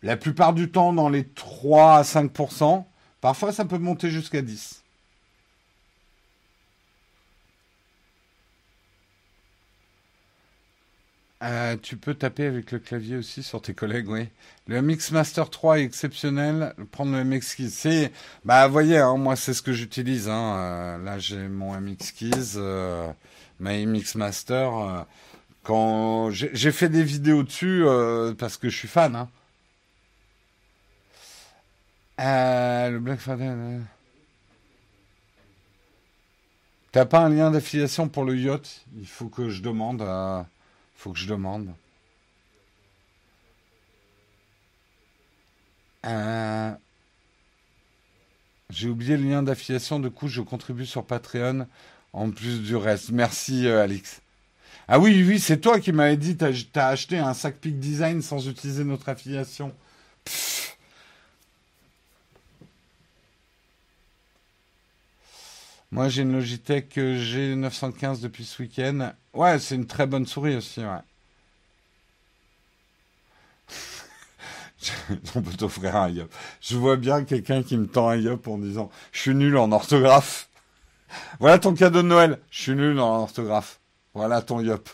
[0.02, 2.84] la plupart du temps dans les 3 à 5%.
[3.20, 4.82] Parfois, ça peut monter jusqu'à 10.
[11.42, 14.28] Euh, tu peux taper avec le clavier aussi sur tes collègues, oui.
[14.66, 16.74] Le MX Master 3 est exceptionnel.
[16.90, 18.12] Prendre le MX Keys, c'est,
[18.46, 20.28] bah, voyez, hein, moi c'est ce que j'utilise.
[20.30, 20.98] Hein.
[21.04, 22.58] là, j'ai mon MX Keys.
[23.64, 24.76] My Mix Master.
[24.76, 25.02] Euh,
[25.62, 29.16] quand j'ai fait des vidéos dessus euh, parce que je suis fan.
[29.16, 29.30] Hein.
[32.20, 33.80] Euh, le Black Friday.
[36.92, 38.84] T'as pas un lien d'affiliation pour le yacht?
[38.98, 40.02] Il faut que je demande.
[40.02, 41.72] Il faut que je demande.
[48.70, 49.98] J'ai oublié le lien d'affiliation.
[49.98, 51.66] Du coup, je contribue sur Patreon
[52.14, 53.10] en plus du reste.
[53.10, 54.22] Merci, euh, Alix.
[54.88, 56.44] Ah oui, oui, c'est toi qui m'avais dit tu
[56.78, 59.74] as acheté un sac Peak Design sans utiliser notre affiliation.
[65.90, 69.12] Moi, j'ai une Logitech G915 depuis ce week-end.
[69.32, 70.86] Ouais, c'est une très bonne souris aussi, ouais.
[75.34, 76.32] On peut t'offrir un yop.
[76.60, 79.72] Je vois bien quelqu'un qui me tend un yop en disant Je suis nul en
[79.72, 80.48] orthographe.
[81.40, 82.38] Voilà ton cadeau de Noël.
[82.50, 83.80] Je suis nul en orthographe.
[84.14, 84.88] Voilà ton yop.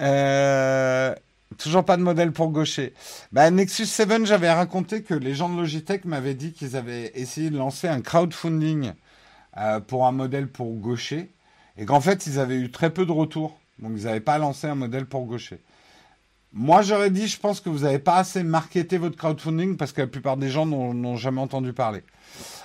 [0.00, 1.14] Euh,
[1.58, 2.92] toujours pas de modèle pour gaucher.
[3.30, 7.50] Bah, Nexus 7, j'avais raconté que les gens de Logitech m'avaient dit qu'ils avaient essayé
[7.50, 8.92] de lancer un crowdfunding
[9.58, 11.30] euh, pour un modèle pour gaucher
[11.76, 13.60] et qu'en fait ils avaient eu très peu de retours.
[13.78, 15.60] Donc ils n'avaient pas lancé un modèle pour gaucher.
[16.54, 20.02] Moi j'aurais dit, je pense que vous n'avez pas assez marketé votre crowdfunding parce que
[20.02, 22.02] la plupart des gens n'ont jamais entendu parler.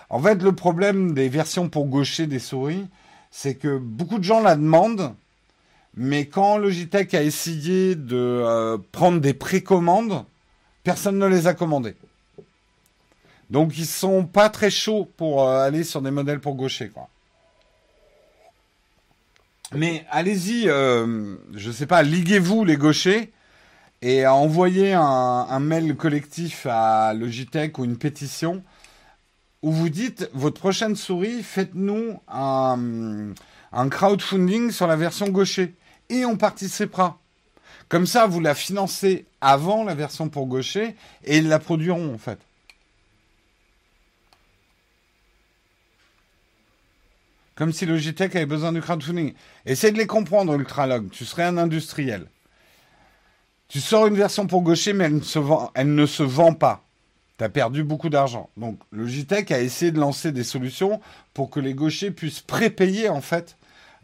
[0.10, 2.86] En fait, le problème des versions pour gaucher des souris,
[3.32, 5.14] c'est que beaucoup de gens la demandent,
[5.96, 10.26] mais quand Logitech a essayé de euh, prendre des précommandes,
[10.84, 11.96] personne ne les a commandées.
[13.50, 16.92] Donc ils sont pas très chauds pour euh, aller sur des modèles pour gaucher.
[19.74, 23.32] Mais allez-y, euh, je sais pas, liguez-vous les gauchers
[24.02, 28.64] et envoyez un, un, mail collectif à Logitech ou une pétition
[29.61, 33.34] où vous dites votre prochaine souris, faites-nous un,
[33.72, 35.74] un crowdfunding sur la version gaucher
[36.10, 37.19] et on participera.
[37.90, 42.18] Comme ça, vous la financez avant la version pour gaucher et ils la produiront en
[42.18, 42.40] fait.
[47.56, 49.34] Comme si Logitech avait besoin du crowdfunding.
[49.65, 51.10] Essayez de les comprendre, Ultralog.
[51.10, 52.28] Tu serais un industriel.
[53.68, 55.15] Tu sors une version pour gaucher, mais elle
[55.95, 56.84] ne se vend, pas.
[57.38, 58.49] Tu as perdu beaucoup d'argent.
[58.56, 61.02] Donc Logitech a essayé de lancer des solutions
[61.34, 63.57] pour que les gauchers puissent prépayer en fait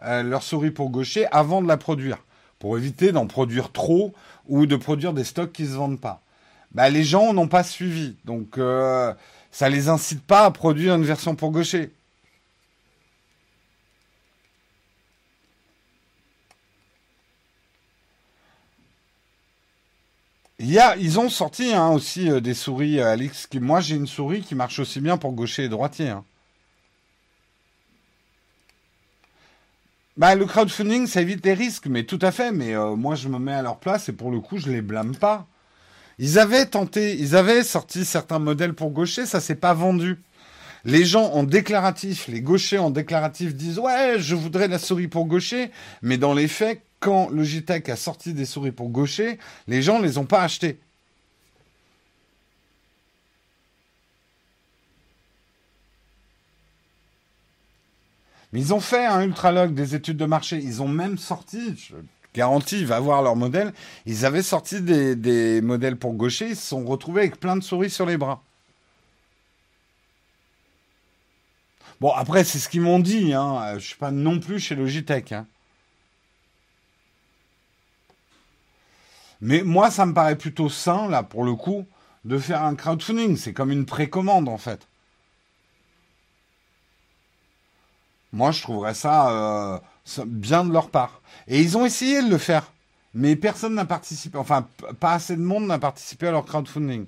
[0.03, 2.17] euh, leur souris pour gaucher avant de la produire,
[2.59, 4.13] pour éviter d'en produire trop
[4.47, 6.21] ou de produire des stocks qui ne se vendent pas.
[6.73, 9.13] Bah, les gens n'ont pas suivi, donc euh,
[9.51, 11.93] ça les incite pas à produire une version pour gaucher.
[20.63, 23.17] Il ils ont sorti hein, aussi euh, des souris euh.
[23.49, 26.09] Qui, moi, j'ai une souris qui marche aussi bien pour gaucher et droitier.
[26.09, 26.23] Hein.
[30.15, 32.53] Bah, le crowdfunding, ça évite les risques, mais tout à fait.
[32.53, 34.81] Mais euh, moi, je me mets à leur place et pour le coup, je les
[34.81, 35.47] blâme pas.
[36.17, 40.21] Ils avaient tenté, ils avaient sorti certains modèles pour gaucher, ça s'est pas vendu.
[40.85, 45.25] Les gens en déclaratif, les gauchers en déclaratif disent ouais, je voudrais la souris pour
[45.25, 45.71] gaucher,
[46.01, 50.05] mais dans les faits, quand Logitech a sorti des souris pour gaucher, les gens ne
[50.05, 50.79] les ont pas achetées.
[58.53, 60.57] Mais ils ont fait un Ultralog, des études de marché.
[60.63, 61.95] Ils ont même sorti, je
[62.33, 63.73] garantis, va avoir leur modèle.
[64.05, 66.49] Ils avaient sorti des, des, modèles pour gaucher.
[66.49, 68.41] Ils se sont retrouvés avec plein de souris sur les bras.
[71.99, 73.33] Bon, après, c'est ce qu'ils m'ont dit.
[73.33, 73.71] Hein.
[73.71, 75.33] Je ne suis pas non plus chez Logitech.
[75.33, 75.47] Hein.
[79.43, 81.85] Mais moi, ça me paraît plutôt sain, là, pour le coup,
[82.23, 83.35] de faire un crowdfunding.
[83.35, 84.87] C'est comme une précommande, en fait.
[88.31, 89.79] Moi, je trouverais ça, euh,
[90.25, 91.21] bien de leur part.
[91.47, 92.71] Et ils ont essayé de le faire.
[93.13, 94.37] Mais personne n'a participé.
[94.37, 94.65] Enfin,
[95.01, 97.05] pas assez de monde n'a participé à leur crowdfunding.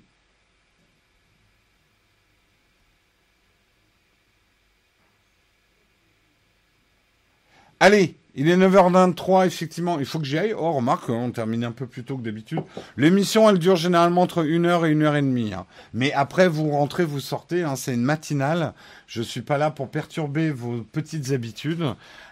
[7.80, 10.54] Allez, il est 9h23, effectivement, il faut que j'y aille.
[10.58, 12.60] Oh, remarque, on termine un peu plus tôt que d'habitude.
[12.98, 15.54] L'émission, elle dure généralement entre 1h et 1h30.
[15.54, 15.66] Hein.
[15.94, 18.74] Mais après, vous rentrez, vous sortez, hein, c'est une matinale.
[19.08, 21.86] Je suis pas là pour perturber vos petites habitudes.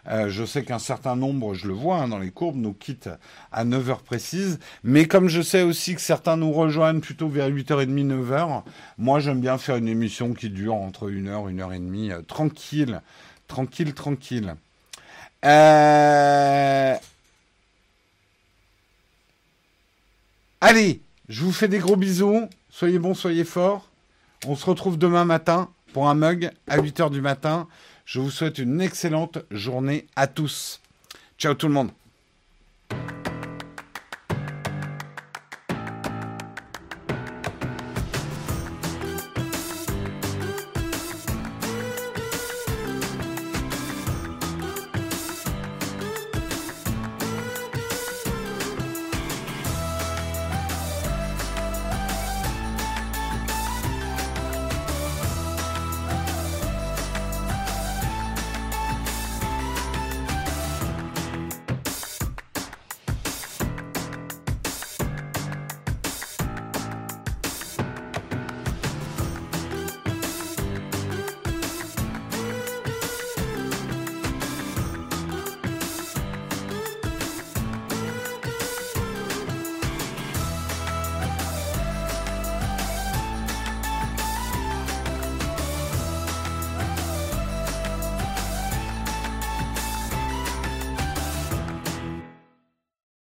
[0.09, 3.09] Euh, je sais qu'un certain nombre, je le vois hein, dans les courbes, nous quittent
[3.53, 4.59] à 9h précises.
[4.84, 8.63] Mais comme je sais aussi que certains nous rejoignent plutôt vers 8h30, 9h,
[8.97, 13.01] moi j'aime bien faire une émission qui dure entre 1h, 1h30, euh, tranquille,
[13.47, 14.55] tranquille, tranquille.
[15.44, 16.95] Euh...
[20.61, 22.48] Allez, je vous fais des gros bisous.
[22.70, 23.90] Soyez bons, soyez forts.
[24.45, 27.68] On se retrouve demain matin pour un mug à 8h du matin.
[28.06, 30.82] Je vous souhaite une excellente journée à tous.
[31.38, 31.91] Ciao tout le monde.